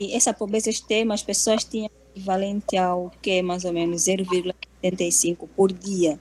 [0.01, 5.73] E essa pobreza extrema, as pessoas tinham equivalente ao que mais ou menos 0,75 por
[5.73, 6.19] dia.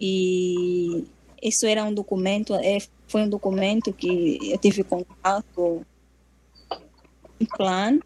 [0.00, 1.04] E
[1.42, 5.86] isso era um documento, é, foi um documento que eu tive contato
[7.40, 8.00] um plano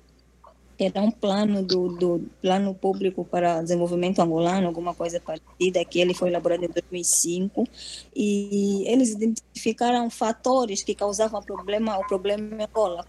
[0.85, 6.15] era um plano do, do plano público para desenvolvimento angolano, alguma coisa parecida, que ele
[6.15, 7.67] foi elaborado em 2005,
[8.15, 13.07] e eles identificaram fatores que causavam problema, o problema em Angola,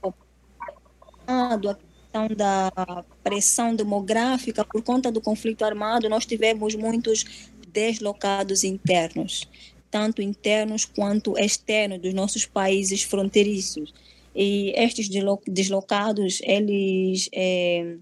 [1.26, 2.72] a questão da
[3.24, 9.48] pressão demográfica por conta do conflito armado, nós tivemos muitos deslocados internos,
[9.94, 13.94] tanto internos quanto externos dos nossos países fronteiriços.
[14.36, 15.08] E estes
[15.46, 17.98] deslocados, eles é,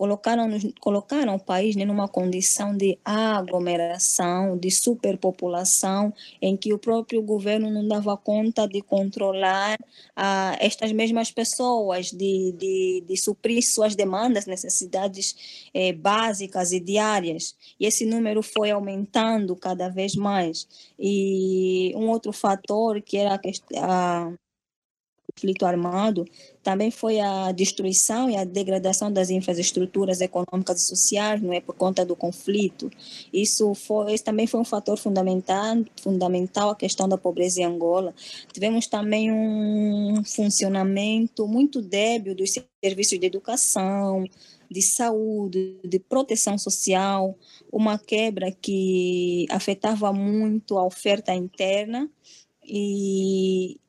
[0.00, 0.48] colocaram,
[0.80, 7.70] colocaram o país né, numa condição de aglomeração, de superpopulação, em que o próprio governo
[7.70, 9.76] não dava conta de controlar
[10.16, 17.54] ah, estas mesmas pessoas, de, de, de suprir suas demandas, necessidades eh, básicas e diárias.
[17.78, 20.66] E esse número foi aumentando cada vez mais.
[20.98, 23.38] E um outro fator que era
[23.76, 24.32] a,
[25.32, 26.24] conflito armado
[26.62, 31.74] também foi a destruição e a degradação das infraestruturas econômicas e sociais, não é por
[31.74, 32.90] conta do conflito.
[33.32, 38.14] Isso foi, esse também foi um fator fundamental, fundamental a questão da pobreza em Angola.
[38.52, 44.24] Tivemos também um funcionamento muito débil dos serviços de educação,
[44.70, 47.36] de saúde, de proteção social,
[47.72, 52.08] uma quebra que afetava muito a oferta interna
[52.64, 53.80] e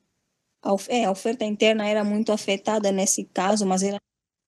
[0.62, 4.00] a, é, a oferta interna era muito afetada nesse caso, mas ela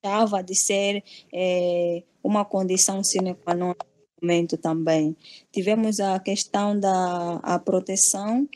[0.01, 1.03] deixava de ser
[1.33, 3.75] é, uma condição sine qua non no
[4.21, 5.15] momento também.
[5.51, 8.47] Tivemos a questão da a proteção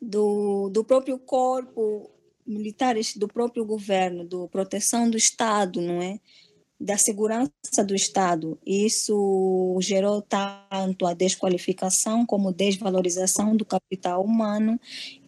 [0.00, 2.10] do, do próprio corpo
[2.46, 6.18] militares do próprio governo, do proteção do Estado, não é?
[6.78, 8.58] Da segurança do Estado.
[8.66, 14.80] Isso gerou tanto a desqualificação como desvalorização do capital humano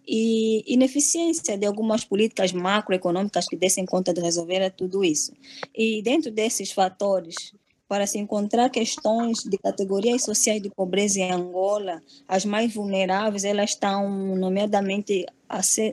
[0.07, 5.33] e ineficiência de algumas políticas macroeconômicas que dessem conta de resolver tudo isso.
[5.75, 7.55] E dentro desses fatores,
[7.89, 13.71] para se encontrar questões de categorias sociais de pobreza em Angola, as mais vulneráveis, elas
[13.71, 15.27] estão nomeadamente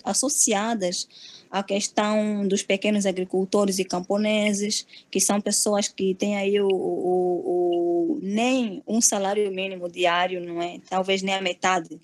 [0.03, 1.07] associadas
[1.49, 8.15] à questão dos pequenos agricultores e camponeses, que são pessoas que têm aí o, o,
[8.15, 10.79] o nem um salário mínimo diário, não é?
[10.89, 11.99] Talvez nem a metade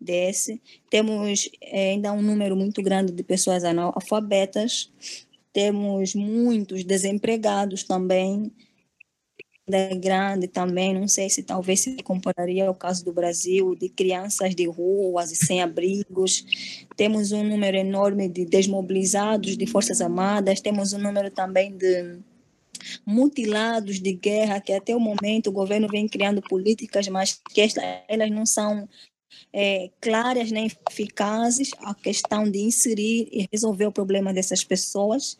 [0.00, 0.60] desse.
[0.90, 4.90] Temos é, ainda um número muito grande de pessoas analfabetas,
[5.52, 8.52] temos muitos desempregados também,
[9.68, 14.54] é grande também, não sei se talvez se compararia ao caso do Brasil, de crianças
[14.54, 16.44] de ruas e sem abrigos,
[16.96, 22.20] temos um número enorme de desmobilizados de forças armadas, temos um número também de
[23.04, 27.66] mutilados de guerra, que até o momento o governo vem criando políticas, mas que
[28.08, 28.88] elas não são
[29.52, 35.36] é, claras nem eficazes a questão de inserir e resolver o problema dessas pessoas.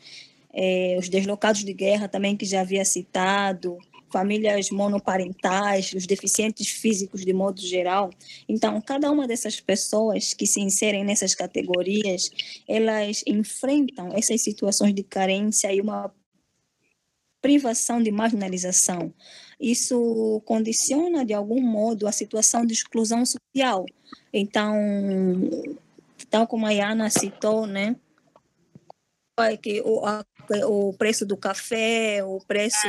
[0.53, 3.79] É, os deslocados de guerra também que já havia citado,
[4.11, 8.11] famílias monoparentais, os deficientes físicos de modo geral.
[8.49, 12.31] Então, cada uma dessas pessoas que se inserem nessas categorias,
[12.67, 16.11] elas enfrentam essas situações de carência e uma
[17.41, 19.13] privação de marginalização
[19.59, 23.87] isso condiciona de algum modo a situação de exclusão social.
[24.33, 24.75] Então,
[26.29, 27.97] tal como a Yana citou, né,
[29.63, 30.25] que o, a,
[30.67, 32.87] o preço do café, o preço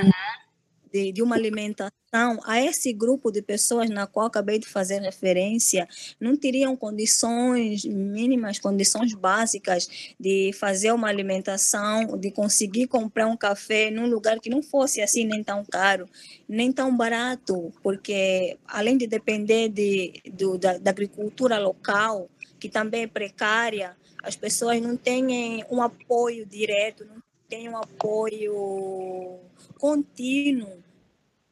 [0.98, 5.88] de, de uma alimentação a esse grupo de pessoas na qual acabei de fazer referência,
[6.19, 9.88] não teriam condições mínimas, condições básicas
[10.19, 15.24] de fazer uma alimentação, de conseguir comprar um café num lugar que não fosse assim
[15.24, 16.10] nem tão caro,
[16.49, 20.14] nem tão barato, porque além de depender de,
[20.60, 22.28] da, da agricultura local,
[22.60, 29.40] que também é precária, as pessoas não têm um apoio direto, não têm um apoio
[29.78, 30.87] contínuo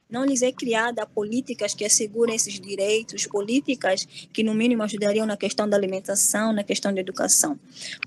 [0.09, 5.37] não lhes é criada políticas que assegurem esses direitos, políticas que no mínimo ajudariam na
[5.37, 7.59] questão da alimentação, na questão da educação.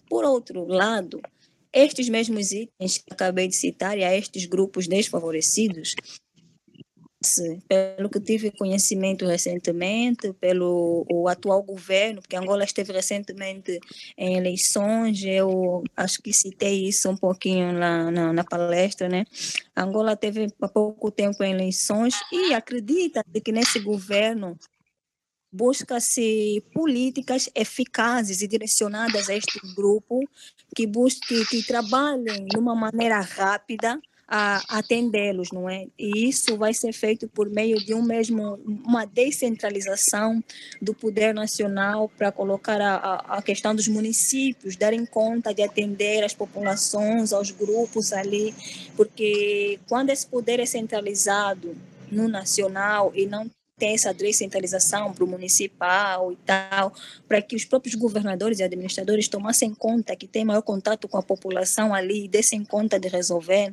[0.09, 1.21] Por outro lado,
[1.73, 5.95] estes mesmos itens que acabei de citar e a estes grupos desfavorecidos,
[7.67, 13.81] pelo que tive conhecimento recentemente, pelo o atual governo, porque Angola esteve recentemente
[14.17, 19.25] em eleições, eu acho que citei isso um pouquinho lá na, na palestra, né?
[19.77, 24.57] Angola teve há pouco tempo em eleições e acredita que nesse governo
[25.51, 30.21] busca-se políticas eficazes e direcionadas a este grupo
[30.77, 35.87] que busque que trabalhem de uma maneira rápida a atendê-los, não é?
[35.99, 40.45] E isso vai ser feito por meio de um mesmo uma descentralização
[40.83, 46.35] do poder nacional para colocar a, a questão dos municípios, darem conta de atender as
[46.35, 48.55] populações, aos grupos ali,
[48.95, 51.75] porque quando esse poder é centralizado
[52.11, 56.93] no nacional e não tem essa descentralização para o municipal e tal,
[57.27, 61.23] para que os próprios governadores e administradores tomassem conta, que tem maior contato com a
[61.23, 63.73] população ali e dessem conta de resolver.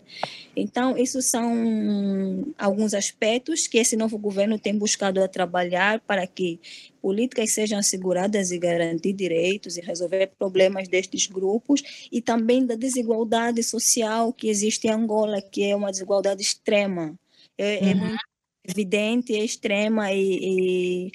[0.56, 6.60] Então, isso são alguns aspectos que esse novo governo tem buscado a trabalhar para que
[7.02, 13.62] políticas sejam asseguradas e garantir direitos e resolver problemas destes grupos e também da desigualdade
[13.64, 17.14] social que existe em Angola, que é uma desigualdade extrema.
[17.58, 17.90] É, é uhum.
[17.90, 18.35] é muito
[18.68, 21.12] evidente, extrema e, e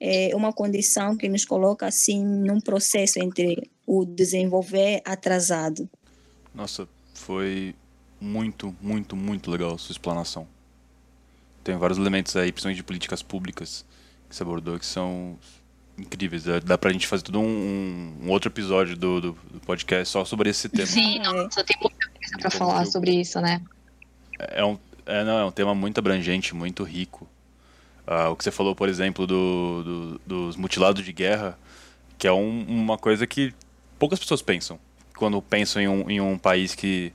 [0.00, 5.88] é uma condição que nos coloca assim num processo entre o desenvolver atrasado.
[6.54, 7.74] Nossa, foi
[8.20, 10.46] muito, muito, muito legal a sua explanação.
[11.62, 13.84] Tem vários elementos aí, principalmente de políticas públicas,
[14.28, 15.38] que você abordou, que são
[15.96, 16.44] incríveis.
[16.64, 20.50] Dá pra gente fazer todo um, um outro episódio do, do, do, podcast só sobre
[20.50, 20.86] esse tema.
[20.86, 23.62] Sim, nossa, tem muita coisa pra falar sobre isso, né?
[24.38, 27.28] É um, é, não, é um tema muito abrangente, muito rico.
[28.06, 31.58] Uh, o que você falou, por exemplo, do, do, dos mutilados de guerra,
[32.18, 33.54] que é um, uma coisa que
[33.98, 34.78] poucas pessoas pensam
[35.16, 37.12] quando pensam em um, em um país que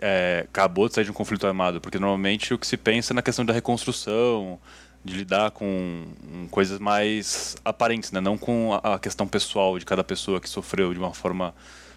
[0.00, 3.14] é, acabou de sair de um conflito armado, porque normalmente o que se pensa é
[3.14, 4.58] na questão da reconstrução,
[5.04, 6.06] de lidar com
[6.50, 8.20] coisas mais aparentes, né?
[8.20, 11.54] não com a questão pessoal de cada pessoa que sofreu de uma forma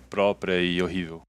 [0.10, 1.22] própria e horrível.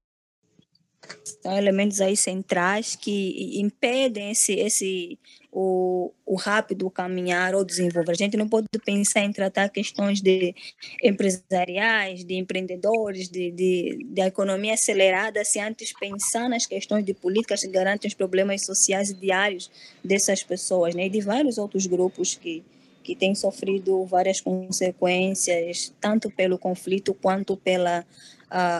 [1.41, 5.19] São elementos aí centrais que impedem esse, esse
[5.53, 8.11] o, o rápido caminhar ou desenvolver.
[8.11, 10.55] A gente não pode pensar em tratar questões de
[11.01, 17.61] empresariais, de empreendedores, de, de, de economia acelerada, se antes pensar nas questões de políticas
[17.61, 19.69] que garantem os problemas sociais diários
[20.03, 21.05] dessas pessoas, né?
[21.05, 22.63] E de vários outros grupos que,
[23.03, 28.03] que têm sofrido várias consequências, tanto pelo conflito quanto pela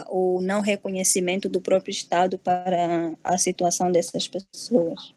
[0.10, 5.14] o não reconhecimento do próprio Estado para a situação dessas pessoas.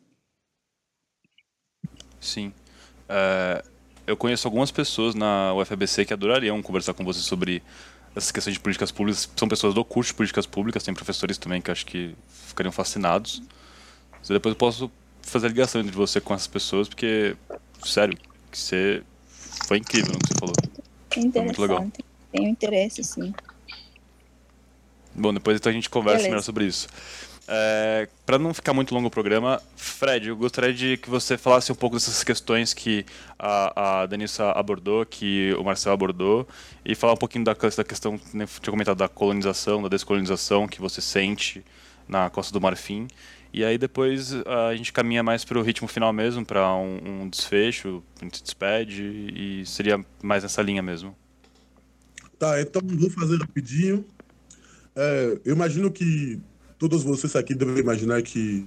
[2.21, 2.53] Sim.
[3.09, 3.67] Uh,
[4.07, 7.63] eu conheço algumas pessoas na UFABC que adorariam conversar com você sobre
[8.15, 9.29] essas questões de políticas públicas.
[9.37, 12.15] São pessoas do curso de políticas públicas, tem professores também que acho que
[12.47, 13.43] ficariam fascinados.
[14.19, 14.91] Mas depois eu posso
[15.23, 17.37] fazer a ligação entre você com essas pessoas, porque,
[17.85, 18.17] sério,
[18.53, 19.03] você
[19.67, 20.55] foi incrível no que você falou.
[21.13, 21.87] Foi muito legal.
[22.33, 23.35] Tenho interesse, sim.
[25.17, 26.31] Bom, depois então a gente conversa Beleza.
[26.31, 26.89] melhor sobre isso.
[27.49, 31.71] É, para não ficar muito longo o programa, Fred, eu gostaria de que você falasse
[31.71, 33.07] um pouco dessas questões que
[33.39, 36.47] a, a Denissa abordou, que o Marcel abordou,
[36.85, 40.81] e falar um pouquinho da, da questão, né, tinha comentado, da colonização, da descolonização que
[40.81, 41.65] você sente
[42.09, 43.07] na Costa do Marfim.
[43.53, 47.29] E aí depois a gente caminha mais para o ritmo final mesmo, para um, um,
[47.29, 51.17] desfecho, a gente se despede, e seria mais nessa linha mesmo.
[52.39, 54.05] Tá, então vou fazer rapidinho.
[54.97, 56.41] É, eu imagino que
[56.79, 58.67] todos vocês aqui devem imaginar que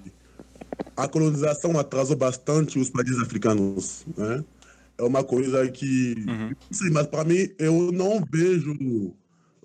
[0.95, 4.43] a colonização atrasou bastante os países africanos, né?
[4.97, 6.51] É uma coisa que, uhum.
[6.71, 8.75] sim, mas para mim eu não vejo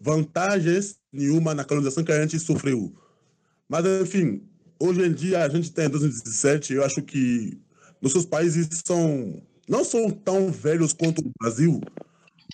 [0.01, 2.95] vantagens nenhuma na colonização que a gente sofreu.
[3.69, 4.43] Mas enfim,
[4.79, 7.59] hoje em dia a gente tem 2017, eu acho que
[8.01, 11.81] nossos países são não são tão velhos quanto o Brasil,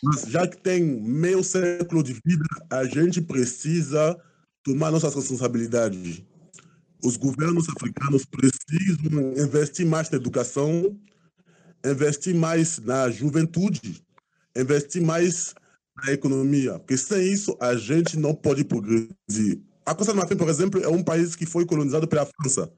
[0.02, 4.18] mas já que tem meio século de vida, a gente precisa
[4.62, 6.22] tomar nossas responsabilidades.
[7.02, 10.98] Os governos africanos precisam investir mais na educação,
[11.84, 14.02] investir mais na juventude,
[14.56, 15.54] investir mais
[15.96, 19.60] na economia, porque sem isso a gente não pode progredir.
[19.84, 22.70] A Costa do Marfim, por exemplo, é um país que foi colonizado pela França.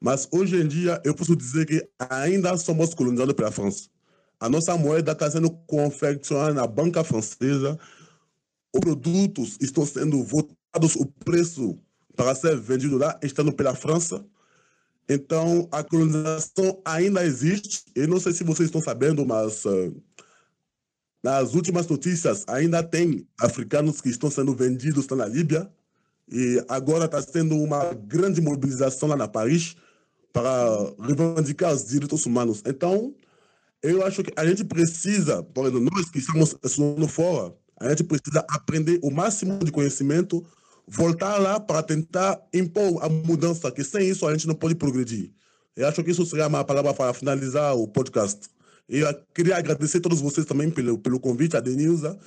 [0.00, 3.88] Mas hoje em dia eu posso dizer que ainda somos colonizados pela França.
[4.40, 7.78] A nossa moeda está sendo confeccionada na banca francesa.
[8.74, 11.78] Os produtos estão sendo votados, o preço
[12.16, 14.24] para ser vendido lá estando pela França.
[15.08, 17.84] Então, a colonização ainda existe.
[17.94, 19.94] Eu não sei se vocês estão sabendo, mas uh,
[21.22, 25.70] nas últimas notícias ainda tem africanos que estão sendo vendidos na Líbia.
[26.30, 29.76] E agora está sendo uma grande mobilização lá na Paris
[30.32, 32.62] para reivindicar os direitos humanos.
[32.66, 33.14] Então,
[33.84, 38.02] eu acho que a gente precisa, por exemplo, nós que estamos estudando fora, a gente
[38.02, 40.42] precisa aprender o máximo de conhecimento,
[40.88, 45.30] voltar lá para tentar impor a mudança, que sem isso a gente não pode progredir.
[45.76, 48.48] Eu acho que isso seria uma palavra para finalizar o podcast.
[48.88, 52.18] Eu queria agradecer a todos vocês também pelo, pelo convite, a Denilza.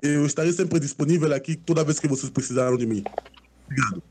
[0.00, 3.02] Eu estarei sempre disponível aqui toda vez que vocês precisarem de mim.
[3.66, 4.02] Obrigado.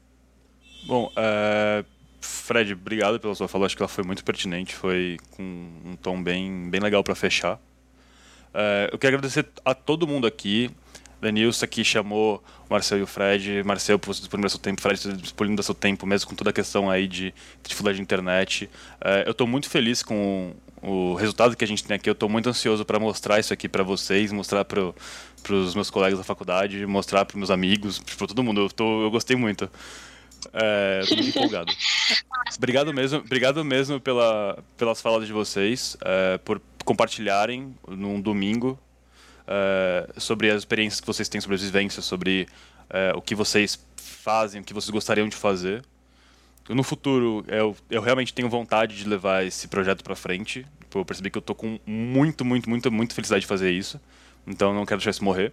[0.85, 1.85] Bom, é,
[2.23, 3.65] Fred, obrigado pela sua fala.
[3.65, 5.43] Acho que ela foi muito pertinente, foi com
[5.85, 7.59] um tom bem, bem legal para fechar.
[8.53, 10.71] É, eu quero agradecer a todo mundo aqui.
[11.21, 13.63] Denilson aqui chamou o Marcel e o Fred.
[13.63, 14.81] Marcel, por disponibilizar seu tempo.
[14.81, 18.69] Fred, por disponibilizar seu tempo, mesmo com toda a questão aí de dificuldade de internet.
[19.01, 22.09] É, eu estou muito feliz com o resultado que a gente tem aqui.
[22.09, 24.93] Eu estou muito ansioso para mostrar isso aqui para vocês, mostrar para
[25.49, 28.61] os meus colegas da faculdade, mostrar para meus amigos, para todo mundo.
[28.61, 29.69] Eu, tô, eu gostei muito.
[30.53, 31.73] É, tô muito empolgado.
[32.55, 38.80] Obrigado mesmo, obrigado mesmo pela, pelas falas de vocês, é, por compartilharem num domingo
[39.47, 42.47] é, sobre as experiências que vocês têm sobre as vivências, sobre
[42.89, 45.84] é, o que vocês fazem, o que vocês gostariam de fazer.
[46.69, 50.65] No futuro, eu, eu realmente tenho vontade de levar esse projeto para frente.
[50.93, 53.99] Eu percebi que eu tô com muito, muito, muito, muito felicidade de fazer isso.
[54.47, 55.51] Então, não quero deixar isso morrer.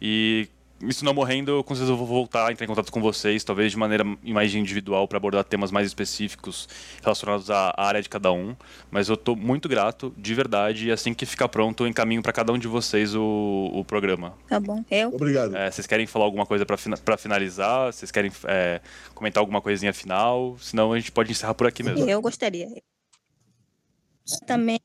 [0.00, 0.46] E
[0.82, 3.72] isso não morrendo, com certeza eu vou voltar a entrar em contato com vocês, talvez
[3.72, 6.68] de maneira mais individual, para abordar temas mais específicos
[7.02, 8.54] relacionados à área de cada um.
[8.90, 12.32] Mas eu estou muito grato, de verdade, e assim que ficar pronto, eu encaminho para
[12.32, 14.34] cada um de vocês o, o programa.
[14.48, 14.84] Tá bom.
[14.90, 15.08] Eu?
[15.08, 15.56] Obrigado.
[15.56, 17.92] É, vocês querem falar alguma coisa para finalizar?
[17.92, 18.80] Vocês querem é,
[19.14, 20.56] comentar alguma coisinha final?
[20.60, 22.08] Senão a gente pode encerrar por aqui mesmo.
[22.08, 22.68] Eu gostaria.
[24.46, 24.78] Também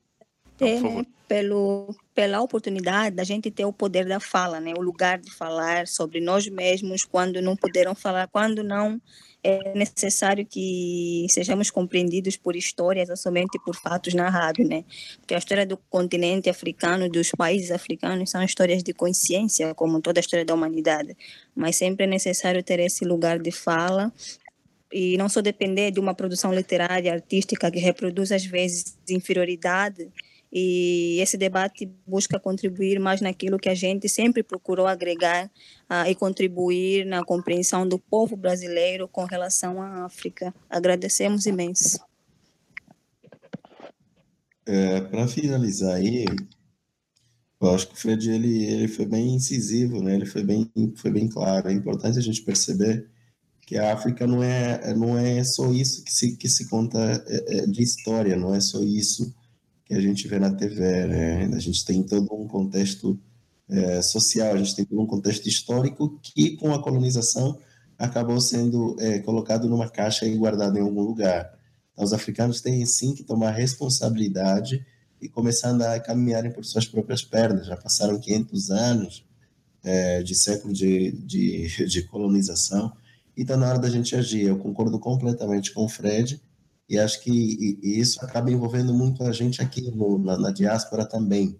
[0.57, 5.19] ter, né, pelo, pela oportunidade da gente ter o poder da fala, né, o lugar
[5.19, 9.01] de falar sobre nós mesmos quando não puderam falar, quando não
[9.43, 14.85] é necessário que sejamos compreendidos por histórias ou somente por fatos narrados, né?
[15.19, 20.19] Porque a história do continente africano, dos países africanos, são histórias de consciência, como toda
[20.19, 21.17] a história da humanidade.
[21.53, 24.13] Mas sempre é necessário ter esse lugar de fala
[24.93, 30.09] e não só depender de uma produção literária, artística que reproduz às vezes inferioridade
[30.55, 35.47] e esse debate busca contribuir mais naquilo que a gente sempre procurou agregar
[35.89, 40.53] uh, e contribuir na compreensão do povo brasileiro com relação à África.
[40.69, 41.99] Agradecemos imenso.
[44.67, 46.25] É, Para finalizar aí,
[47.59, 50.13] eu acho que o Fred ele, ele foi bem incisivo, né?
[50.13, 51.67] ele foi bem, foi bem claro.
[51.67, 53.09] É importante a gente perceber
[53.61, 57.57] que a África não é, não é só isso que se, que se conta é,
[57.57, 59.33] é, de história, não é só isso
[59.93, 61.45] que a gente vê na TV, né?
[61.55, 63.19] A gente tem todo um contexto
[63.69, 67.57] é, social, a gente tem todo um contexto histórico que, com a colonização,
[67.97, 71.53] acabou sendo é, colocado numa caixa e guardado em algum lugar.
[71.91, 74.83] Então, os africanos têm sim que tomar responsabilidade
[75.21, 77.67] e começar a caminharem por suas próprias pernas.
[77.67, 79.25] Já passaram 500 anos
[79.83, 82.91] é, de século de, de, de colonização
[83.37, 84.47] e está na hora da gente agir.
[84.47, 86.41] Eu concordo completamente com o Fred
[86.89, 91.57] e acho que isso acaba envolvendo muito a gente aqui no, na, na, diáspora também.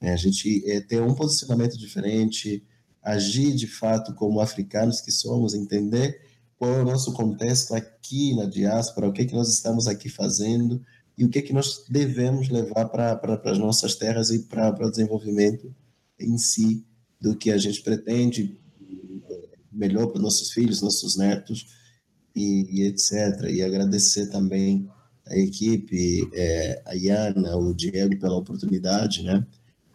[0.00, 2.64] É, a gente é, ter um posicionamento diferente,
[3.02, 6.20] agir de fato como africanos que somos, entender
[6.58, 10.08] qual é o nosso contexto aqui na diáspora, o que, é que nós estamos aqui
[10.08, 10.82] fazendo
[11.16, 14.90] e o que, é que nós devemos levar para as nossas terras e para o
[14.90, 15.74] desenvolvimento
[16.18, 16.84] em si
[17.20, 18.58] do que a gente pretende
[19.70, 21.66] melhor para nossos filhos, nossos netos
[22.36, 23.48] e, e etc.
[23.48, 24.86] E agradecer também
[25.26, 29.44] a equipe, é, a Iana, o Diego pela oportunidade, né?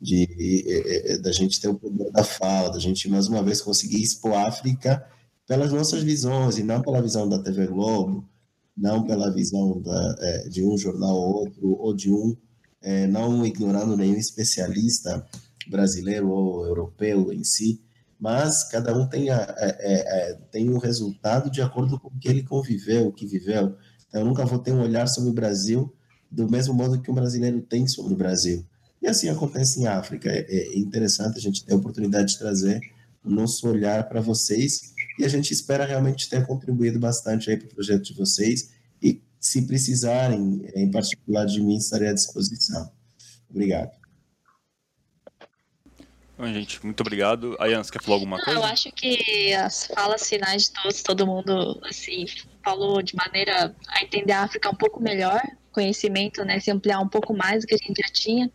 [0.01, 3.61] De, é, é, da gente ter o poder da fala, da gente mais uma vez
[3.61, 5.07] conseguir expor a África
[5.47, 8.27] pelas nossas visões e não pela visão da TV Globo,
[8.75, 12.35] não pela visão da, é, de um jornal ou outro, ou de um,
[12.81, 15.23] é, não ignorando nenhum especialista
[15.67, 17.79] brasileiro ou europeu em si,
[18.21, 22.29] mas cada um tem, a, é, é, tem um resultado de acordo com o que
[22.29, 23.75] ele conviveu, o que viveu.
[24.07, 25.91] Então, eu nunca vou ter um olhar sobre o Brasil
[26.29, 28.63] do mesmo modo que um brasileiro tem sobre o Brasil.
[29.01, 30.29] E assim acontece em África.
[30.29, 32.79] É, é interessante a gente ter a oportunidade de trazer
[33.25, 37.65] o nosso olhar para vocês e a gente espera realmente ter contribuído bastante aí para
[37.65, 38.69] o projeto de vocês
[39.01, 42.91] e se precisarem, em particular de mim, estarei à disposição.
[43.49, 44.00] Obrigado.
[46.41, 47.55] Bom, gente, muito obrigado.
[47.59, 48.59] Ayan, você quer falar alguma coisa?
[48.59, 52.25] Eu acho que as falas finais de todos, todo mundo, assim,
[52.65, 55.39] falou de maneira a entender a África um pouco melhor,
[55.71, 58.51] conhecimento, né, se ampliar um pouco mais do que a gente já tinha.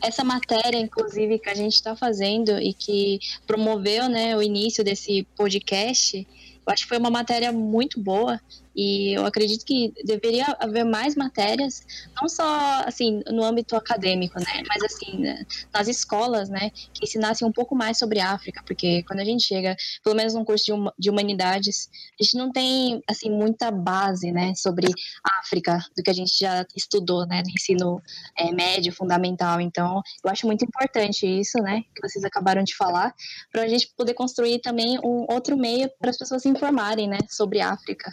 [0.00, 5.26] Essa matéria, inclusive, que a gente está fazendo e que promoveu, né, o início desse
[5.36, 6.16] podcast,
[6.64, 8.40] eu acho que foi uma matéria muito boa
[8.76, 11.82] e eu acredito que deveria haver mais matérias,
[12.20, 17.48] não só assim no âmbito acadêmico, né, mas assim né, nas escolas, né, que ensinassem
[17.48, 19.74] um pouco mais sobre a África, porque quando a gente chega,
[20.04, 21.88] pelo menos num curso de, hum, de humanidades,
[22.20, 24.88] a gente não tem assim muita base, né, sobre
[25.24, 28.02] a África do que a gente já estudou, né, no ensino
[28.36, 29.58] é, médio, fundamental.
[29.58, 33.14] Então, eu acho muito importante isso, né, que vocês acabaram de falar,
[33.50, 37.18] para a gente poder construir também um outro meio para as pessoas se informarem, né,
[37.30, 38.12] sobre a África.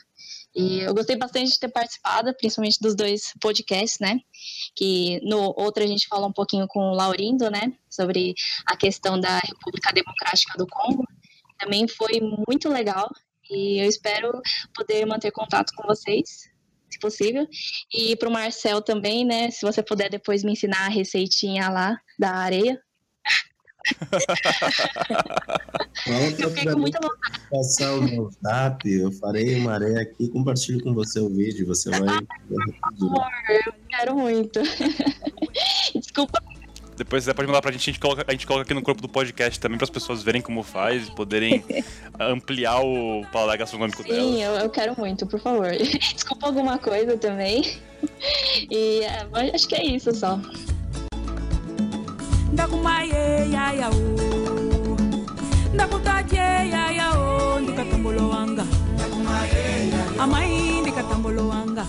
[0.56, 4.20] E eu gostei bastante de ter participado, principalmente dos dois podcasts, né?
[4.76, 7.74] Que no outro a gente fala um pouquinho com o Laurindo, né?
[7.90, 8.36] Sobre
[8.68, 11.04] a questão da República Democrática do Congo.
[11.58, 13.10] Também foi muito legal
[13.50, 14.32] e eu espero
[14.76, 16.50] poder manter contato com vocês,
[16.90, 17.48] se possível.
[17.92, 19.50] E para o Marcel também, né?
[19.50, 22.80] Se você puder depois me ensinar a receitinha lá da areia,
[26.40, 27.42] eu fiquei com muita vontade.
[27.52, 31.68] Passar o meu zap, eu farei uma areia aqui compartilho com você o vídeo.
[31.68, 32.02] Você vai.
[32.02, 33.28] Amor,
[33.66, 34.62] eu quero muito.
[35.96, 36.42] Desculpa.
[36.96, 39.02] Depois você pode mandar pra gente, a gente coloca, a gente coloca aqui no corpo
[39.02, 41.64] do podcast também para as pessoas verem como faz e poderem
[42.20, 44.22] ampliar o paladar gastronômico dela.
[44.22, 45.72] Sim, eu, eu, quero muito, por favor.
[46.14, 47.80] Desculpa alguma coisa também.
[48.70, 50.40] E é, acho que é isso só
[52.54, 54.98] ndakumaye yaya o oh.
[55.74, 57.60] ndakutaje yaya o oh.
[57.60, 58.66] ndikatambolo wanga.
[60.24, 61.86] Amai ndikatambolo wanga